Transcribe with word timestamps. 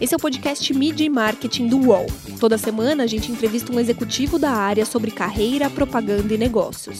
Esse 0.00 0.14
é 0.14 0.16
o 0.16 0.20
podcast 0.20 0.72
Media 0.72 1.06
e 1.06 1.10
Marketing 1.10 1.68
do 1.68 1.78
UOL. 1.78 2.06
Toda 2.40 2.56
semana 2.56 3.04
a 3.04 3.06
gente 3.06 3.30
entrevista 3.30 3.70
um 3.70 3.78
executivo 3.78 4.38
da 4.38 4.50
área 4.50 4.86
sobre 4.86 5.10
carreira, 5.10 5.68
propaganda 5.68 6.32
e 6.32 6.38
negócios. 6.38 6.96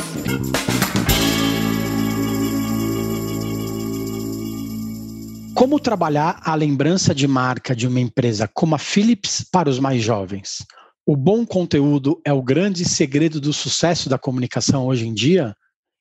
Como 5.54 5.80
trabalhar 5.80 6.40
a 6.44 6.54
lembrança 6.54 7.14
de 7.14 7.26
marca 7.26 7.74
de 7.74 7.86
uma 7.86 8.00
empresa 8.00 8.48
como 8.52 8.74
a 8.74 8.78
Philips 8.78 9.46
para 9.50 9.68
os 9.68 9.78
mais 9.78 10.02
jovens? 10.02 10.64
O 11.06 11.16
bom 11.16 11.44
conteúdo 11.46 12.20
é 12.24 12.32
o 12.32 12.42
grande 12.42 12.84
segredo 12.84 13.40
do 13.40 13.52
sucesso 13.52 14.08
da 14.08 14.18
comunicação 14.18 14.86
hoje 14.86 15.08
em 15.08 15.14
dia? 15.14 15.54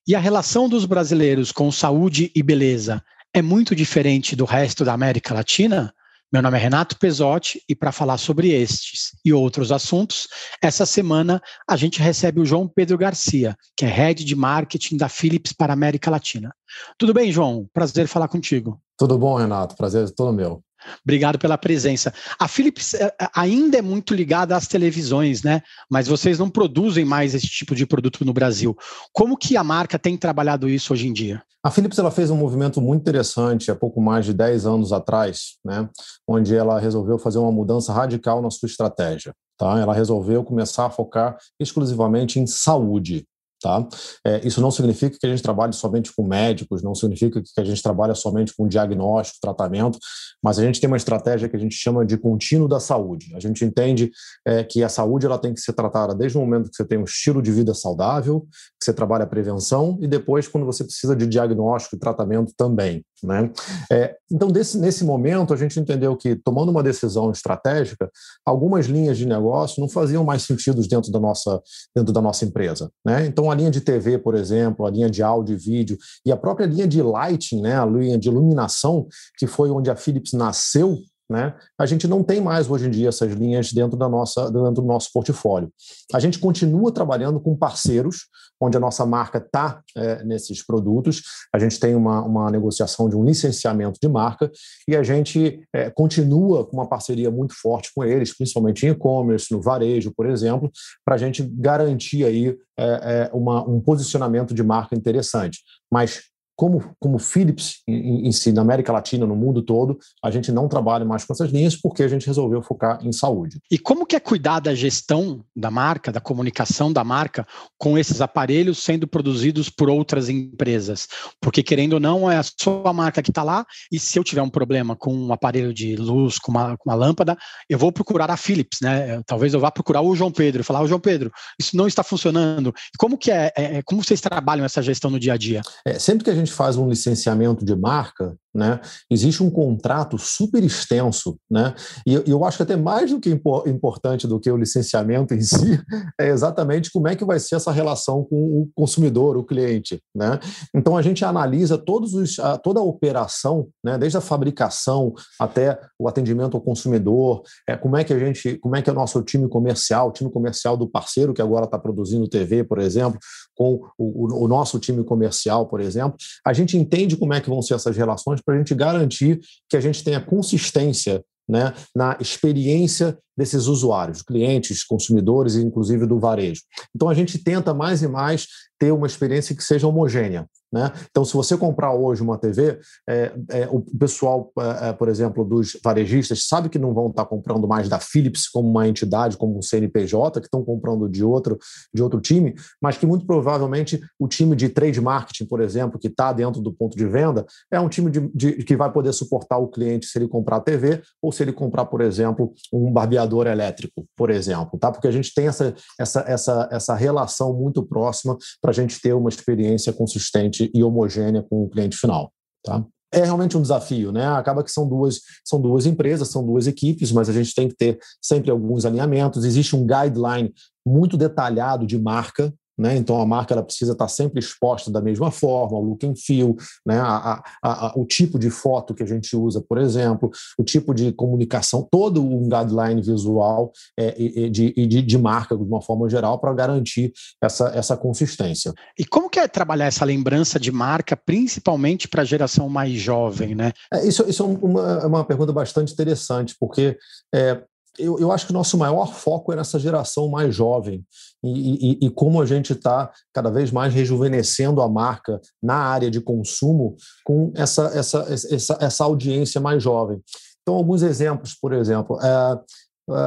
E 0.08 0.16
a 0.16 0.20
relação 0.20 0.68
dos 0.68 0.86
brasileiros 0.86 1.52
com 1.52 1.72
saúde 1.72 2.32
e 2.36 2.44
beleza 2.44 3.02
é 3.34 3.42
muito 3.42 3.76
diferente 3.76 4.36
do 4.36 4.46
resto 4.46 4.84
da 4.84 4.94
América 4.94 5.34
Latina? 5.34 5.94
Meu 6.32 6.44
nome 6.44 6.58
é 6.58 6.62
Renato 6.62 6.98
Pesotti 6.98 7.62
e 7.68 7.76
para 7.76 7.92
falar 7.92 8.18
sobre 8.18 8.50
estes 8.50 9.18
e 9.26 9.34
outros 9.34 9.72
assuntos, 9.72 10.28
essa 10.62 10.86
semana 10.86 11.42
a 11.68 11.76
gente 11.76 12.00
recebe 12.00 12.40
o 12.40 12.46
João 12.46 12.68
Pedro 12.68 12.98
Garcia, 13.00 13.56
que 13.76 13.84
é 13.84 13.88
Head 13.88 14.24
de 14.24 14.36
Marketing 14.36 14.96
da 14.96 15.10
Philips 15.10 15.54
para 15.54 15.74
a 15.74 15.76
América 15.76 16.12
Latina. 16.12 16.54
Tudo 17.00 17.16
bem, 17.16 17.32
João? 17.32 17.68
Prazer 17.74 18.08
falar 18.08 18.28
contigo. 18.28 18.80
Tudo 18.96 19.18
bom, 19.18 19.36
Renato? 19.36 19.76
Prazer 19.76 20.08
é 20.08 20.12
todo 20.12 20.32
meu. 20.32 20.64
Obrigado 21.04 21.38
pela 21.38 21.58
presença. 21.58 22.14
A 22.40 22.48
Philips 22.48 22.94
eh, 22.94 23.14
ainda 23.36 23.78
é 23.78 23.82
muito 23.82 24.14
ligada 24.14 24.56
às 24.56 24.68
televisões, 24.68 25.44
né? 25.44 25.62
Mas 25.90 26.08
vocês 26.08 26.40
não 26.40 26.50
produzem 26.50 27.06
mais 27.06 27.34
esse 27.34 27.48
tipo 27.48 27.76
de 27.76 27.86
produto 27.86 28.24
no 28.26 28.34
Brasil. 28.34 28.76
Como 29.14 29.38
que 29.38 29.58
a 29.58 29.64
marca 29.64 30.00
tem 30.00 30.18
trabalhado 30.18 30.70
isso 30.70 30.94
hoje 30.94 31.08
em 31.08 31.14
dia? 31.14 31.42
A 31.62 31.70
Philips 31.70 32.00
ela 32.00 32.10
fez 32.10 32.32
um 32.32 32.38
movimento 32.38 32.80
muito 32.80 33.02
interessante 33.02 33.70
há 33.70 33.76
pouco 33.76 34.00
mais 34.02 34.26
de 34.26 34.34
10 34.34 34.66
anos 34.66 34.94
atrás, 34.94 35.58
né? 35.64 35.90
Onde 36.26 36.56
ela 36.56 36.80
resolveu 36.80 37.20
fazer 37.20 37.38
uma 37.38 37.52
mudança 37.52 37.92
radical 37.92 38.42
na 38.42 38.50
sua 38.50 38.68
estratégia. 38.68 39.34
Tá? 39.58 39.78
Ela 39.78 39.94
resolveu 39.94 40.42
começar 40.42 40.86
a 40.86 40.90
focar 40.90 41.38
exclusivamente 41.60 42.40
em 42.40 42.48
saúde. 42.48 43.26
Tá? 43.62 43.86
É, 44.26 44.46
isso 44.48 44.62
não 44.62 44.72
significa 44.72 45.18
que 45.20 45.28
a 45.28 45.30
gente 45.30 45.44
trabalhe 45.44 45.74
somente 45.74 46.14
com 46.16 46.26
médicos, 46.26 46.82
não 46.82 46.96
significa 46.96 47.42
que 47.42 47.60
a 47.60 47.64
gente 47.64 47.84
trabalha 47.84 48.16
somente 48.16 48.56
com 48.56 48.68
diagnóstico, 48.68 49.40
tratamento, 49.42 50.00
mas 50.42 50.58
a 50.58 50.64
gente 50.64 50.80
tem 50.80 50.88
uma 50.88 50.96
estratégia 50.96 51.50
que 51.50 51.56
a 51.58 51.60
gente 51.60 51.76
chama 51.76 52.06
de 52.06 52.18
contínuo 52.18 52.68
da 52.68 52.80
saúde. 52.80 53.36
A 53.36 53.40
gente 53.40 53.66
entende 53.66 54.12
é, 54.48 54.64
que 54.64 54.82
a 54.82 54.88
saúde 54.88 55.26
ela 55.26 55.38
tem 55.38 55.54
que 55.54 55.60
ser 55.60 55.74
tratada 55.74 56.16
desde 56.16 56.38
o 56.38 56.42
momento 56.42 56.70
que 56.70 56.76
você 56.76 56.86
tem 56.86 56.98
um 56.98 57.04
estilo 57.04 57.42
de 57.42 57.52
vida 57.52 57.74
saudável, 57.74 58.48
que 58.80 58.86
você 58.86 58.94
trabalha 58.94 59.26
a 59.26 59.28
prevenção 59.28 59.98
e 60.02 60.08
depois 60.08 60.48
quando 60.48 60.66
você 60.66 60.84
precisa 60.84 61.16
de 61.16 61.28
diagnóstico 61.28 61.98
e 61.98 62.00
tratamento 62.00 62.54
também. 62.56 63.04
Né? 63.24 63.52
É, 63.92 64.16
então, 64.32 64.48
desse, 64.48 64.78
nesse 64.78 65.04
momento, 65.04 65.54
a 65.54 65.58
gente 65.58 65.80
entendeu 65.80 66.16
que, 66.16 66.36
tomando 66.36 66.70
uma 66.70 66.84
decisão 66.84 67.32
estratégica, 67.32 68.10
algumas 68.46 68.86
linhas 68.86 69.18
de 69.18 69.26
negócio 69.26 69.82
não 69.82 69.90
faziam 69.90 70.24
mais 70.24 70.44
sentido 70.44 70.82
dentro 70.88 71.12
da 71.12 71.20
nossa, 71.20 71.62
dentro 71.96 72.14
da 72.14 72.22
nossa 72.22 72.46
empresa. 72.46 72.92
Né? 73.06 73.26
Então, 73.26 73.50
a 73.50 73.56
linha 73.56 73.72
de 73.72 73.82
TV, 73.82 74.18
por 74.18 74.36
exemplo, 74.36 74.86
a 74.86 74.90
linha 74.90 75.10
de 75.10 75.22
áudio 75.24 75.56
e 75.56 75.58
vídeo 75.58 75.98
e 76.26 76.32
a 76.32 76.38
própria 76.38 76.66
linha 76.66 76.88
de 76.88 77.02
lighting, 77.02 77.62
né, 77.62 77.80
a 77.80 77.86
linha 77.86 78.18
de 78.18 78.30
iluminação, 78.30 79.08
que 79.38 79.48
foi 79.48 79.70
onde 79.70 79.90
a 79.90 79.96
Philips 79.96 80.34
nasceu, 80.34 80.98
né? 81.30 81.54
A 81.78 81.86
gente 81.86 82.08
não 82.08 82.24
tem 82.24 82.42
mais 82.42 82.70
hoje 82.70 82.88
em 82.88 82.90
dia 82.90 83.10
essas 83.10 83.32
linhas 83.34 83.72
dentro 83.72 83.96
da 83.96 84.10
nossa 84.10 84.50
dentro 84.52 84.72
do 84.72 84.82
nosso 84.82 85.12
portfólio. 85.14 85.72
A 86.14 86.20
gente 86.20 86.40
continua 86.40 86.92
trabalhando 86.92 87.40
com 87.40 87.56
parceiros, 87.56 88.26
onde 88.60 88.76
a 88.76 88.80
nossa 88.80 89.06
marca 89.06 89.38
está 89.38 89.82
é, 89.96 90.24
nesses 90.24 90.66
produtos. 90.66 91.22
A 91.54 91.60
gente 91.60 91.80
tem 91.80 91.96
uma, 91.96 92.24
uma 92.24 92.50
negociação 92.50 93.08
de 93.08 93.16
um 93.16 93.24
licenciamento 93.24 94.00
de 94.02 94.10
marca 94.10 94.52
e 94.88 94.96
a 94.96 95.04
gente 95.04 95.62
é, 95.74 95.90
continua 95.90 96.66
com 96.66 96.78
uma 96.78 96.88
parceria 96.88 97.30
muito 97.30 97.54
forte 97.54 97.92
com 97.96 98.04
eles, 98.04 98.36
principalmente 98.36 98.86
em 98.86 98.90
e-commerce, 98.90 99.52
no 99.52 99.62
varejo, 99.62 100.12
por 100.16 100.28
exemplo, 100.28 100.72
para 101.06 101.16
a 101.16 101.18
gente 101.18 101.44
garantir 101.44 102.26
aí 102.26 102.58
é, 102.78 102.84
é, 102.84 103.30
uma, 103.34 103.68
um 103.68 103.80
posicionamento 103.80 104.54
de 104.54 104.64
marca 104.64 104.96
interessante. 104.96 105.60
Mas 105.92 106.24
como, 106.60 106.94
como 107.00 107.18
Philips 107.18 107.78
em, 107.88 108.28
em, 108.28 108.32
si, 108.34 108.52
na 108.52 108.60
América 108.60 108.92
Latina, 108.92 109.26
no 109.26 109.34
mundo 109.34 109.62
todo, 109.62 109.98
a 110.22 110.30
gente 110.30 110.52
não 110.52 110.68
trabalha 110.68 111.06
mais 111.06 111.24
com 111.24 111.32
essas 111.32 111.52
linhas 111.52 111.74
porque 111.74 112.04
a 112.04 112.08
gente 112.10 112.28
resolveu 112.28 112.62
focar 112.62 113.00
em 113.02 113.14
saúde. 113.14 113.62
E 113.72 113.80
como 113.80 114.06
que 114.06 114.14
é 114.14 114.20
cuidar 114.20 114.60
da 114.60 114.76
gestão 114.76 115.42
da 115.56 115.72
marca, 115.72 116.12
da 116.12 116.20
comunicação 116.20 116.92
da 116.92 117.02
marca 117.02 117.48
com 117.78 117.98
esses 117.98 118.20
aparelhos 118.20 118.84
sendo 118.84 119.08
produzidos 119.08 119.70
por 119.70 119.90
outras 119.90 120.28
empresas? 120.28 121.08
Porque, 121.40 121.64
querendo 121.64 121.94
ou 121.94 122.00
não, 122.02 122.30
é 122.30 122.36
a 122.36 122.44
sua 122.44 122.92
marca 122.92 123.22
que 123.22 123.32
está 123.32 123.42
lá 123.42 123.66
e 123.90 123.98
se 123.98 124.20
eu 124.20 124.24
tiver 124.26 124.42
um 124.42 124.50
problema 124.50 124.98
com 124.98 125.16
um 125.16 125.32
aparelho 125.32 125.74
de 125.74 125.96
luz, 125.96 126.38
com 126.40 126.52
uma, 126.52 126.76
com 126.76 126.90
uma 126.90 126.96
lâmpada, 126.96 127.38
eu 127.70 127.80
vou 127.80 127.90
procurar 127.90 128.30
a 128.30 128.36
Philips, 128.36 128.80
né? 128.82 129.22
Talvez 129.26 129.54
eu 129.54 129.62
vá 129.62 129.72
procurar 129.72 130.02
o 130.02 130.14
João 130.14 130.30
Pedro 130.30 130.60
e 130.60 130.66
falar, 130.66 130.82
o 130.82 130.88
João 130.90 131.00
Pedro, 131.00 131.32
isso 131.58 131.78
não 131.78 131.88
está 131.88 132.04
funcionando. 132.04 132.74
Como 132.98 133.18
que 133.18 133.32
é, 133.32 133.50
é, 133.56 133.82
como 133.84 134.04
vocês 134.04 134.20
trabalham 134.20 134.66
essa 134.66 134.82
gestão 134.82 135.10
no 135.10 135.22
dia 135.22 135.36
a 135.36 135.38
dia? 135.38 135.62
É, 135.86 135.98
sempre 135.98 136.26
que 136.26 136.30
a 136.30 136.36
gente 136.36 136.49
gente 136.50 136.54
faz 136.54 136.76
um 136.76 136.90
licenciamento 136.90 137.64
de 137.64 137.76
marca, 137.76 138.36
né, 138.54 138.80
existe 139.10 139.44
um 139.44 139.50
contrato 139.50 140.18
super 140.18 140.64
extenso, 140.64 141.38
né, 141.50 141.74
e 142.06 142.14
eu 142.14 142.44
acho 142.44 142.58
que 142.58 142.64
até 142.64 142.76
mais 142.76 143.12
do 143.12 143.20
que 143.20 143.30
importante 143.68 144.28
do 144.28 144.40
que 144.40 144.50
o 144.50 144.58
licenciamento 144.58 145.34
em 145.34 145.42
si, 145.42 145.80
é 146.20 146.30
exatamente 146.30 146.92
como 146.92 147.08
é 147.08 147.16
que 147.16 147.26
vai 147.26 147.40
ser 147.40 147.56
essa 147.56 147.72
relação 147.72 148.24
com 148.24 148.62
o 148.62 148.70
consumidor, 148.76 149.38
o 149.38 149.44
cliente, 149.44 150.02
né. 150.16 150.40
Então 150.74 150.98
a 150.98 151.02
gente 151.02 151.24
analisa 151.24 151.78
todos 151.78 152.14
os, 152.14 152.38
toda 152.64 152.80
a 152.80 152.84
operação, 152.84 153.68
né, 153.84 153.98
desde 153.98 154.18
a 154.18 154.22
fabricação 154.22 155.14
até 155.40 155.80
o 155.98 156.08
atendimento 156.08 156.58
ao 156.58 156.62
consumidor, 156.62 157.44
é, 157.68 157.76
como 157.76 157.98
é 157.98 158.04
que 158.04 158.14
a 158.14 158.20
gente, 158.20 158.58
como 158.58 158.76
é 158.76 158.82
que 158.82 158.90
é 158.90 158.94
o 158.94 158.96
nosso 158.96 159.22
time 159.24 159.48
comercial, 159.48 160.10
o 160.10 160.12
time 160.12 160.32
comercial 160.32 160.76
do 160.76 160.88
parceiro 160.88 161.34
que 161.34 161.42
agora 161.42 161.66
está 161.66 161.78
produzindo 161.78 162.28
TV, 162.28 162.64
por 162.64 162.80
exemplo, 162.80 163.20
com 163.56 163.82
o, 163.98 164.46
o 164.46 164.48
nosso 164.48 164.80
time 164.80 165.04
comercial, 165.04 165.68
por 165.68 165.82
exemplo, 165.82 166.18
a 166.46 166.54
gente 166.54 166.78
entende 166.78 167.18
como 167.18 167.34
é 167.34 167.42
que 167.42 167.50
vão 167.50 167.62
ser 167.62 167.76
essas 167.76 167.96
relações 167.96 168.39
para 168.44 168.56
a 168.56 168.58
gente 168.58 168.74
garantir 168.76 169.40
que 169.70 169.78
a 169.78 169.82
gente 169.82 170.04
tenha 170.04 170.22
consistência 170.22 171.24
né, 171.48 171.74
na 171.96 172.16
experiência 172.20 173.18
desses 173.36 173.66
usuários, 173.66 174.22
clientes, 174.22 174.84
consumidores 174.84 175.56
e 175.56 175.62
inclusive 175.62 176.06
do 176.06 176.20
varejo. 176.20 176.62
Então 176.96 177.10
a 177.10 177.14
gente 177.14 177.44
tenta 177.44 177.74
mais 177.74 178.04
e 178.04 178.08
mais 178.08 178.48
ter 178.80 178.92
uma 178.92 179.06
experiência 179.06 179.56
que 179.56 179.64
seja 179.64 179.88
homogênea. 179.88 180.48
Né? 180.72 180.92
Então, 181.10 181.26
se 181.26 181.34
você 181.34 181.58
comprar 181.58 181.94
hoje 181.94 182.22
uma 182.22 182.38
TV, 182.38 182.80
é, 183.10 183.32
é, 183.50 183.68
o 183.72 183.82
pessoal, 183.82 184.52
é, 184.60 184.90
é, 184.90 184.94
por 184.94 185.10
exemplo, 185.10 185.44
dos 185.44 185.78
varejistas, 185.84 186.48
sabe 186.48 186.70
que 186.70 186.78
não 186.78 186.94
vão 186.94 187.08
estar 187.10 187.26
comprando 187.26 187.68
mais 187.68 187.90
da 187.90 188.00
Philips 188.00 188.48
como 188.48 188.70
uma 188.70 188.88
entidade, 188.88 189.36
como 189.36 189.58
um 189.58 189.62
CNPJ, 189.62 190.40
que 190.40 190.46
estão 190.46 190.64
comprando 190.64 191.10
de 191.10 191.24
outro, 191.24 191.58
de 191.94 192.04
outro 192.04 192.22
time, 192.22 192.54
mas 192.80 192.98
que 192.98 193.06
muito 193.06 193.26
provavelmente 193.26 194.00
o 194.20 194.28
time 194.28 194.56
de 194.56 194.70
trade 194.70 195.02
marketing, 195.02 195.46
por 195.46 195.60
exemplo, 195.60 196.00
que 196.00 196.08
está 196.08 196.32
dentro 196.32 196.62
do 196.62 196.72
ponto 196.72 196.96
de 196.96 197.06
venda, 197.06 197.46
é 197.72 197.80
um 197.80 197.90
time 197.90 198.12
de, 198.12 198.30
de, 198.34 198.64
que 198.64 198.76
vai 198.76 198.92
poder 198.92 199.12
suportar 199.12 199.58
o 199.58 199.68
cliente 199.68 200.06
se 200.06 200.20
ele 200.20 200.28
comprar 200.28 200.58
a 200.58 200.62
TV 200.62 201.02
ou 201.20 201.32
se 201.32 201.42
ele 201.42 201.52
comprar, 201.52 201.86
por 201.86 202.02
exemplo, 202.02 202.54
um 202.72 202.92
barbeador 202.92 203.48
elétrico, 203.48 204.06
por 204.16 204.30
exemplo, 204.30 204.78
tá? 204.78 204.92
Porque 204.92 205.08
a 205.08 205.12
gente 205.12 205.34
tem 205.34 205.48
essa, 205.48 205.74
essa, 206.00 206.22
essa, 206.28 206.70
essa 206.72 206.96
relação 206.96 207.54
muito 207.54 207.84
próxima 207.84 208.38
para 208.70 208.84
a 208.84 208.88
gente 208.88 209.02
ter 209.02 209.14
uma 209.14 209.30
experiência 209.30 209.92
consistente 209.92 210.70
e 210.74 210.84
homogênea 210.84 211.44
com 211.50 211.64
o 211.64 211.70
cliente 211.70 211.98
final. 211.98 212.32
Tá? 212.64 212.86
É 213.12 213.24
realmente 213.24 213.58
um 213.58 213.62
desafio, 213.62 214.12
né? 214.12 214.28
Acaba 214.28 214.64
que 214.64 214.72
são 214.72 214.88
duas, 214.88 215.22
são 215.44 215.60
duas 215.60 215.88
empresas, 215.88 216.28
são 216.28 216.46
duas 216.46 216.68
equipes, 216.68 217.12
mas 217.12 217.28
a 217.28 217.34
gente 217.34 217.56
tem 217.56 217.68
que 217.68 217.76
ter 217.76 217.98
sempre 218.22 218.52
alguns 218.52 218.86
alinhamentos. 218.86 219.44
Existe 219.44 219.76
um 219.76 219.88
guideline 219.88 220.54
muito 220.86 221.18
detalhado 221.18 221.88
de 221.88 221.98
marca, 221.98 222.54
né? 222.80 222.96
Então 222.96 223.20
a 223.20 223.26
marca 223.26 223.54
ela 223.54 223.62
precisa 223.62 223.92
estar 223.92 224.08
sempre 224.08 224.40
exposta 224.40 224.90
da 224.90 225.02
mesma 225.02 225.30
forma, 225.30 225.78
o 225.78 225.82
look 225.82 226.06
and 226.08 226.16
feel, 226.16 226.56
né? 226.86 226.98
A, 226.98 227.44
a, 227.62 227.88
a, 227.88 227.94
o 227.96 228.06
tipo 228.06 228.40
de 228.40 228.50
foto 228.50 228.96
que 228.96 229.04
a 229.04 229.06
gente 229.06 229.36
usa, 229.36 229.62
por 229.62 229.78
exemplo, 229.78 230.32
o 230.58 230.64
tipo 230.64 230.94
de 230.94 231.12
comunicação, 231.12 231.86
todo 231.92 232.24
um 232.24 232.48
guideline 232.48 233.02
visual 233.02 233.72
é, 233.98 234.12
de, 234.50 234.72
de, 234.74 235.02
de, 235.02 235.18
marca 235.18 235.58
de 235.58 235.64
uma 235.64 235.82
forma 235.82 236.10
geral 236.10 236.40
para 236.40 236.54
garantir 236.54 237.12
essa, 237.44 237.68
essa 237.76 237.98
consistência. 237.98 238.74
E 238.98 239.04
como 239.04 239.30
que 239.30 239.40
é 239.40 239.48
trabalhar 239.48 239.88
essa 239.88 240.06
lembrança 240.06 240.60
de 240.60 240.72
marca, 240.72 241.18
principalmente 241.18 242.08
para 242.08 242.22
a 242.22 242.26
geração 242.26 242.70
mais 242.70 242.94
jovem, 242.94 243.54
né? 243.54 243.74
É, 243.94 244.08
isso, 244.08 244.24
isso 244.30 244.44
é 244.44 244.46
uma, 244.46 245.02
é 245.04 245.06
uma 245.06 245.26
pergunta 245.26 245.52
bastante 245.52 245.92
interessante, 245.92 246.56
porque 246.58 246.98
é, 247.36 247.62
eu, 247.98 248.20
eu 248.20 248.32
acho 248.32 248.46
que 248.46 248.52
o 248.52 248.54
nosso 248.54 248.78
maior 248.78 249.14
foco 249.14 249.52
é 249.52 249.56
nessa 249.56 249.80
geração 249.80 250.30
mais 250.30 250.54
jovem 250.54 251.04
e, 251.44 251.92
e, 251.92 252.06
e 252.06 252.10
como 252.10 252.42
a 252.42 252.46
gente 252.46 252.74
está 252.74 253.12
cada 253.34 253.50
vez 253.50 253.72
mais 253.72 253.94
rejuvenescendo 253.94 254.82
a 254.82 254.90
marca 254.90 255.40
na 255.62 255.76
área 255.76 256.12
de 256.12 256.22
consumo 256.22 256.96
com 257.24 257.52
essa, 257.56 257.86
essa, 257.94 258.26
essa, 258.30 258.78
essa 258.80 259.04
audiência 259.04 259.60
mais 259.60 259.82
jovem. 259.82 260.22
Então, 260.62 260.76
alguns 260.76 261.02
exemplos, 261.02 261.56
por 261.56 261.74
exemplo, 261.74 262.20
é, 262.22 262.60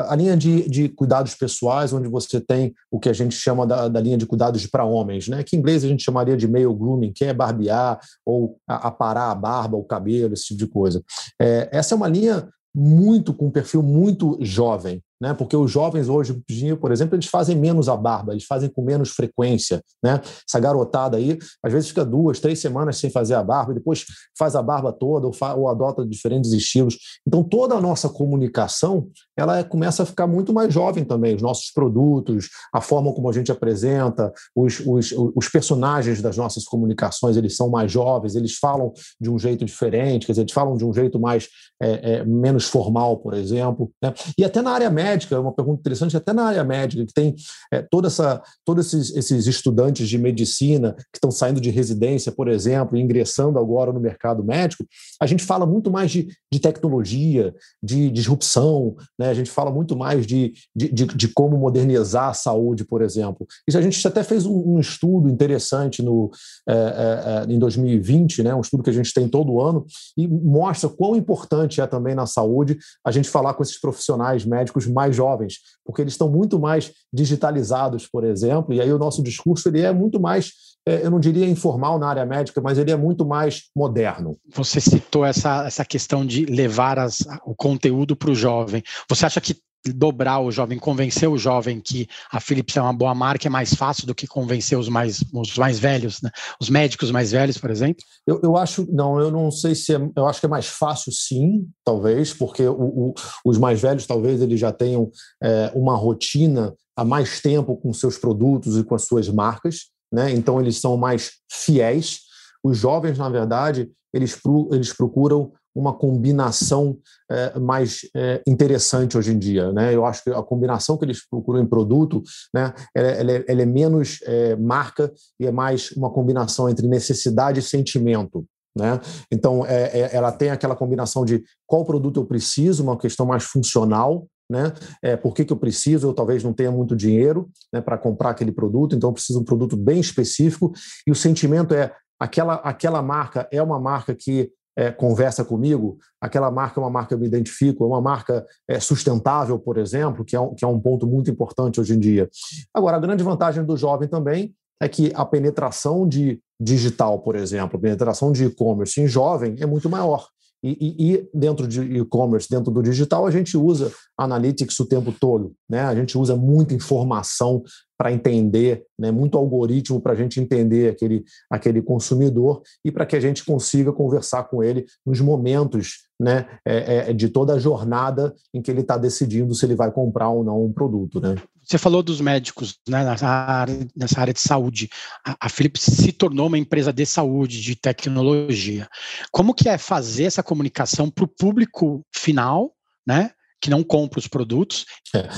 a 0.08 0.14
linha 0.14 0.36
de, 0.36 0.68
de, 0.68 0.88
cuidados 0.88 1.34
pessoais, 1.34 1.92
onde 1.92 2.08
você 2.08 2.40
tem 2.40 2.74
o 2.90 3.00
que 3.00 3.08
a 3.08 3.12
gente 3.12 3.34
chama 3.34 3.66
da, 3.66 3.88
da 3.88 4.00
linha 4.00 4.16
de 4.16 4.26
cuidados 4.26 4.66
para 4.66 4.84
homens, 4.84 5.28
né? 5.28 5.42
que 5.42 5.56
em 5.56 5.58
inglês 5.58 5.84
a 5.84 5.88
gente 5.88 6.04
chamaria 6.04 6.36
de 6.36 6.46
male 6.46 6.64
grooming, 6.64 7.12
que 7.12 7.24
é 7.24 7.34
barbear 7.34 7.98
ou 8.24 8.58
aparar 8.66 9.30
a 9.30 9.34
barba, 9.34 9.76
o 9.76 9.84
cabelo, 9.84 10.34
esse 10.34 10.48
tipo 10.48 10.58
de 10.58 10.66
coisa. 10.66 11.02
É, 11.40 11.68
essa 11.72 11.94
é 11.94 11.96
uma 11.96 12.08
linha 12.08 12.48
muito 12.74 13.34
com 13.34 13.46
um 13.46 13.50
perfil 13.50 13.82
muito 13.82 14.38
jovem 14.40 15.02
né? 15.22 15.32
Porque 15.32 15.56
os 15.56 15.70
jovens 15.70 16.08
hoje, 16.08 16.42
por 16.80 16.90
exemplo, 16.90 17.14
eles 17.14 17.26
fazem 17.26 17.54
menos 17.56 17.88
a 17.88 17.96
barba, 17.96 18.32
eles 18.32 18.44
fazem 18.44 18.68
com 18.68 18.82
menos 18.82 19.10
frequência, 19.10 19.80
né? 20.02 20.20
Essa 20.48 20.58
garotada 20.58 21.16
aí, 21.16 21.38
às 21.64 21.72
vezes 21.72 21.90
fica 21.90 22.04
duas, 22.04 22.40
três 22.40 22.58
semanas 22.58 22.96
sem 22.96 23.08
fazer 23.08 23.34
a 23.34 23.44
barba, 23.44 23.70
e 23.70 23.76
depois 23.76 24.04
faz 24.36 24.56
a 24.56 24.62
barba 24.62 24.92
toda 24.92 25.28
ou, 25.28 25.34
ou 25.58 25.68
adota 25.68 26.04
diferentes 26.04 26.52
estilos. 26.52 26.98
Então, 27.24 27.44
toda 27.44 27.76
a 27.76 27.80
nossa 27.80 28.08
comunicação, 28.08 29.08
ela 29.36 29.58
é, 29.58 29.62
começa 29.62 30.02
a 30.02 30.06
ficar 30.06 30.26
muito 30.26 30.52
mais 30.52 30.74
jovem 30.74 31.04
também. 31.04 31.36
Os 31.36 31.42
nossos 31.42 31.70
produtos, 31.70 32.48
a 32.74 32.80
forma 32.80 33.12
como 33.12 33.30
a 33.30 33.32
gente 33.32 33.52
apresenta, 33.52 34.32
os, 34.56 34.80
os, 34.84 35.14
os 35.36 35.48
personagens 35.48 36.20
das 36.20 36.36
nossas 36.36 36.64
comunicações, 36.64 37.36
eles 37.36 37.54
são 37.54 37.70
mais 37.70 37.92
jovens, 37.92 38.34
eles 38.34 38.56
falam 38.56 38.92
de 39.20 39.30
um 39.30 39.38
jeito 39.38 39.64
diferente, 39.64 40.26
quer 40.26 40.32
dizer, 40.32 40.42
eles 40.42 40.52
falam 40.52 40.76
de 40.76 40.84
um 40.84 40.92
jeito 40.92 41.20
mais 41.20 41.48
é, 41.80 42.14
é, 42.14 42.24
menos 42.24 42.64
formal, 42.64 43.18
por 43.18 43.34
exemplo. 43.34 43.90
Né? 44.02 44.12
E 44.36 44.44
até 44.44 44.60
na 44.60 44.72
área 44.72 44.90
médica, 44.90 45.11
médica, 45.12 45.34
é 45.34 45.38
uma 45.38 45.52
pergunta 45.52 45.80
interessante, 45.80 46.16
até 46.16 46.32
na 46.32 46.44
área 46.44 46.64
médica, 46.64 47.04
que 47.04 47.12
tem 47.12 47.34
é, 47.72 47.82
toda 47.82 48.08
essa, 48.08 48.42
todos 48.64 48.86
esses, 48.86 49.14
esses 49.14 49.46
estudantes 49.46 50.08
de 50.08 50.18
medicina 50.18 50.94
que 51.12 51.18
estão 51.18 51.30
saindo 51.30 51.60
de 51.60 51.70
residência, 51.70 52.32
por 52.32 52.48
exemplo, 52.48 52.96
e 52.96 53.00
ingressando 53.00 53.58
agora 53.58 53.92
no 53.92 54.00
mercado 54.00 54.42
médico, 54.42 54.84
a 55.20 55.26
gente 55.26 55.44
fala 55.44 55.66
muito 55.66 55.90
mais 55.90 56.10
de, 56.10 56.28
de 56.50 56.58
tecnologia, 56.58 57.54
de 57.82 58.10
disrupção, 58.10 58.96
né? 59.18 59.28
a 59.28 59.34
gente 59.34 59.50
fala 59.50 59.70
muito 59.70 59.96
mais 59.96 60.26
de, 60.26 60.52
de, 60.74 60.88
de, 60.92 61.06
de 61.06 61.28
como 61.28 61.56
modernizar 61.56 62.28
a 62.28 62.34
saúde, 62.34 62.84
por 62.84 63.02
exemplo. 63.02 63.46
Isso 63.66 63.78
a 63.78 63.82
gente 63.82 64.06
até 64.06 64.22
fez 64.22 64.46
um, 64.46 64.74
um 64.74 64.80
estudo 64.80 65.28
interessante 65.28 66.02
no, 66.02 66.30
é, 66.68 66.74
é, 66.74 67.50
é 67.50 67.52
em 67.52 67.58
2020, 67.58 68.42
né? 68.42 68.54
um 68.54 68.60
estudo 68.60 68.82
que 68.82 68.90
a 68.90 68.94
gente 68.94 69.12
tem 69.12 69.28
todo 69.28 69.60
ano, 69.60 69.84
e 70.16 70.26
mostra 70.26 70.88
quão 70.88 71.16
importante 71.16 71.80
é 71.80 71.86
também 71.86 72.14
na 72.14 72.26
saúde 72.26 72.78
a 73.04 73.10
gente 73.10 73.28
falar 73.28 73.54
com 73.54 73.62
esses 73.62 73.80
profissionais 73.80 74.44
médicos 74.44 74.86
mais 74.86 75.01
mais 75.02 75.16
jovens, 75.16 75.54
porque 75.84 76.00
eles 76.00 76.14
estão 76.14 76.28
muito 76.28 76.58
mais 76.58 76.92
digitalizados, 77.12 78.06
por 78.06 78.24
exemplo, 78.24 78.72
e 78.72 78.80
aí 78.80 78.92
o 78.92 78.98
nosso 78.98 79.22
discurso 79.22 79.68
ele 79.68 79.80
é 79.80 79.92
muito 79.92 80.20
mais, 80.20 80.52
é, 80.86 81.04
eu 81.04 81.10
não 81.10 81.18
diria 81.18 81.48
informal 81.48 81.98
na 81.98 82.08
área 82.08 82.24
médica, 82.24 82.60
mas 82.60 82.78
ele 82.78 82.92
é 82.92 82.96
muito 82.96 83.26
mais 83.26 83.64
moderno. 83.74 84.36
Você 84.54 84.80
citou 84.80 85.24
essa, 85.24 85.66
essa 85.66 85.84
questão 85.84 86.24
de 86.24 86.44
levar 86.44 86.98
as, 86.98 87.18
o 87.44 87.54
conteúdo 87.54 88.14
para 88.14 88.30
o 88.30 88.34
jovem. 88.34 88.82
Você 89.08 89.26
acha 89.26 89.40
que 89.40 89.56
dobrar 89.90 90.40
o 90.40 90.50
jovem, 90.50 90.78
convencer 90.78 91.28
o 91.28 91.36
jovem 91.36 91.80
que 91.80 92.06
a 92.30 92.38
Philips 92.38 92.76
é 92.76 92.82
uma 92.82 92.92
boa 92.92 93.14
marca 93.14 93.48
é 93.48 93.50
mais 93.50 93.74
fácil 93.74 94.06
do 94.06 94.14
que 94.14 94.26
convencer 94.26 94.78
os 94.78 94.88
mais, 94.88 95.24
os 95.32 95.56
mais 95.56 95.78
velhos, 95.78 96.20
né? 96.22 96.30
os 96.60 96.70
médicos 96.70 97.10
mais 97.10 97.32
velhos, 97.32 97.58
por 97.58 97.70
exemplo? 97.70 98.04
Eu, 98.26 98.40
eu 98.42 98.56
acho, 98.56 98.86
não, 98.92 99.18
eu 99.18 99.30
não 99.30 99.50
sei 99.50 99.74
se 99.74 99.94
é, 99.94 100.00
eu 100.16 100.26
acho 100.26 100.38
que 100.38 100.46
é 100.46 100.48
mais 100.48 100.66
fácil 100.66 101.10
sim, 101.12 101.66
talvez, 101.84 102.32
porque 102.32 102.62
o, 102.62 102.74
o, 102.74 103.14
os 103.44 103.58
mais 103.58 103.80
velhos 103.80 104.06
talvez 104.06 104.40
eles 104.40 104.60
já 104.60 104.72
tenham 104.72 105.10
é, 105.42 105.72
uma 105.74 105.96
rotina 105.96 106.74
há 106.96 107.04
mais 107.04 107.40
tempo 107.40 107.76
com 107.76 107.92
seus 107.92 108.16
produtos 108.18 108.76
e 108.76 108.84
com 108.84 108.94
as 108.94 109.04
suas 109.04 109.28
marcas, 109.28 109.86
né? 110.12 110.30
então 110.30 110.60
eles 110.60 110.78
são 110.78 110.96
mais 110.96 111.32
fiéis. 111.50 112.20
Os 112.62 112.78
jovens, 112.78 113.18
na 113.18 113.28
verdade, 113.28 113.90
eles, 114.12 114.38
eles 114.70 114.92
procuram 114.92 115.52
uma 115.74 115.92
combinação 115.92 116.98
é, 117.30 117.58
mais 117.58 118.02
é, 118.14 118.42
interessante 118.46 119.16
hoje 119.16 119.32
em 119.32 119.38
dia. 119.38 119.72
Né? 119.72 119.94
Eu 119.94 120.04
acho 120.04 120.24
que 120.24 120.30
a 120.30 120.42
combinação 120.42 120.96
que 120.96 121.04
eles 121.04 121.26
procuram 121.28 121.60
em 121.60 121.66
produto 121.66 122.22
né, 122.54 122.72
ela, 122.94 123.08
ela, 123.08 123.32
é, 123.32 123.44
ela 123.48 123.62
é, 123.62 123.66
menos 123.66 124.20
é, 124.24 124.56
marca 124.56 125.12
e 125.40 125.46
é 125.46 125.50
mais 125.50 125.90
uma 125.92 126.10
combinação 126.10 126.68
entre 126.68 126.86
necessidade 126.86 127.60
e 127.60 127.62
sentimento. 127.62 128.44
Né? 128.76 129.00
Então, 129.30 129.66
é, 129.66 130.00
é, 130.00 130.10
ela 130.16 130.32
tem 130.32 130.50
aquela 130.50 130.74
combinação 130.74 131.24
de 131.24 131.42
qual 131.66 131.84
produto 131.84 132.20
eu 132.20 132.24
preciso, 132.24 132.82
uma 132.82 132.98
questão 132.98 133.26
mais 133.26 133.44
funcional, 133.44 134.26
né? 134.50 134.72
É, 135.02 135.16
por 135.16 135.34
que, 135.34 135.46
que 135.46 135.52
eu 135.52 135.56
preciso? 135.56 136.08
Eu 136.08 136.12
talvez 136.12 136.44
não 136.44 136.52
tenha 136.52 136.70
muito 136.70 136.94
dinheiro 136.94 137.48
né, 137.72 137.80
para 137.80 137.96
comprar 137.96 138.30
aquele 138.30 138.52
produto, 138.52 138.94
então 138.94 139.08
eu 139.08 139.14
preciso 139.14 139.38
de 139.38 139.42
um 139.42 139.46
produto 139.46 139.76
bem 139.76 139.98
específico. 139.98 140.72
E 141.06 141.10
o 141.10 141.14
sentimento 141.14 141.72
é 141.74 141.90
aquela, 142.20 142.54
aquela 142.56 143.02
marca 143.02 143.48
é 143.50 143.62
uma 143.62 143.80
marca 143.80 144.14
que 144.14 144.52
é, 144.76 144.90
conversa 144.90 145.44
comigo, 145.44 145.98
aquela 146.20 146.50
marca 146.50 146.80
é 146.80 146.82
uma 146.82 146.90
marca 146.90 147.08
que 147.08 147.14
eu 147.14 147.18
me 147.18 147.26
identifico, 147.26 147.84
é 147.84 147.86
uma 147.86 148.00
marca 148.00 148.46
é, 148.66 148.80
sustentável, 148.80 149.58
por 149.58 149.78
exemplo, 149.78 150.24
que 150.24 150.34
é, 150.34 150.40
um, 150.40 150.54
que 150.54 150.64
é 150.64 150.68
um 150.68 150.80
ponto 150.80 151.06
muito 151.06 151.30
importante 151.30 151.80
hoje 151.80 151.94
em 151.94 151.98
dia. 151.98 152.28
Agora, 152.72 152.96
a 152.96 153.00
grande 153.00 153.22
vantagem 153.22 153.64
do 153.64 153.76
jovem 153.76 154.08
também 154.08 154.54
é 154.80 154.88
que 154.88 155.12
a 155.14 155.24
penetração 155.24 156.08
de 156.08 156.40
digital, 156.60 157.18
por 157.20 157.36
exemplo, 157.36 157.76
a 157.76 157.80
penetração 157.80 158.32
de 158.32 158.46
e-commerce 158.46 159.00
em 159.00 159.06
jovem 159.06 159.56
é 159.60 159.66
muito 159.66 159.88
maior. 159.88 160.28
E, 160.62 160.70
e, 160.80 161.12
e, 161.12 161.28
dentro 161.34 161.66
de 161.66 161.80
e-commerce, 161.80 162.48
dentro 162.48 162.70
do 162.70 162.82
digital, 162.82 163.26
a 163.26 163.30
gente 163.30 163.56
usa 163.56 163.92
analytics 164.16 164.78
o 164.78 164.86
tempo 164.86 165.12
todo, 165.12 165.52
né? 165.68 165.80
A 165.80 165.94
gente 165.94 166.16
usa 166.16 166.36
muita 166.36 166.72
informação 166.72 167.64
para 167.98 168.12
entender, 168.12 168.84
né? 168.96 169.10
Muito 169.10 169.36
algoritmo 169.36 170.00
para 170.00 170.12
a 170.12 170.16
gente 170.16 170.40
entender 170.40 170.90
aquele, 170.90 171.24
aquele 171.50 171.82
consumidor 171.82 172.62
e 172.84 172.92
para 172.92 173.04
que 173.04 173.16
a 173.16 173.20
gente 173.20 173.44
consiga 173.44 173.92
conversar 173.92 174.44
com 174.44 174.62
ele 174.62 174.86
nos 175.04 175.20
momentos, 175.20 176.04
né? 176.18 176.46
É, 176.64 177.10
é, 177.10 177.12
de 177.12 177.28
toda 177.28 177.54
a 177.54 177.58
jornada 177.58 178.32
em 178.54 178.62
que 178.62 178.70
ele 178.70 178.82
está 178.82 178.96
decidindo 178.96 179.54
se 179.54 179.66
ele 179.66 179.74
vai 179.74 179.90
comprar 179.90 180.28
ou 180.28 180.44
não 180.44 180.64
um 180.64 180.72
produto, 180.72 181.20
né? 181.20 181.34
Você 181.64 181.78
falou 181.78 182.02
dos 182.02 182.20
médicos 182.20 182.78
né, 182.88 183.04
nessa, 183.04 183.26
área, 183.26 183.88
nessa 183.96 184.20
área 184.20 184.34
de 184.34 184.40
saúde. 184.40 184.90
A, 185.24 185.46
a 185.46 185.48
Philips 185.48 185.82
se 185.82 186.12
tornou 186.12 186.48
uma 186.48 186.58
empresa 186.58 186.92
de 186.92 187.06
saúde, 187.06 187.60
de 187.60 187.76
tecnologia. 187.76 188.88
Como 189.30 189.54
que 189.54 189.68
é 189.68 189.78
fazer 189.78 190.24
essa 190.24 190.42
comunicação 190.42 191.10
para 191.10 191.24
o 191.24 191.28
público 191.28 192.04
final, 192.12 192.72
né? 193.06 193.30
Que 193.62 193.70
não 193.70 193.84
compra 193.84 194.18
os 194.18 194.26
produtos. 194.26 194.84
É. 195.14 195.28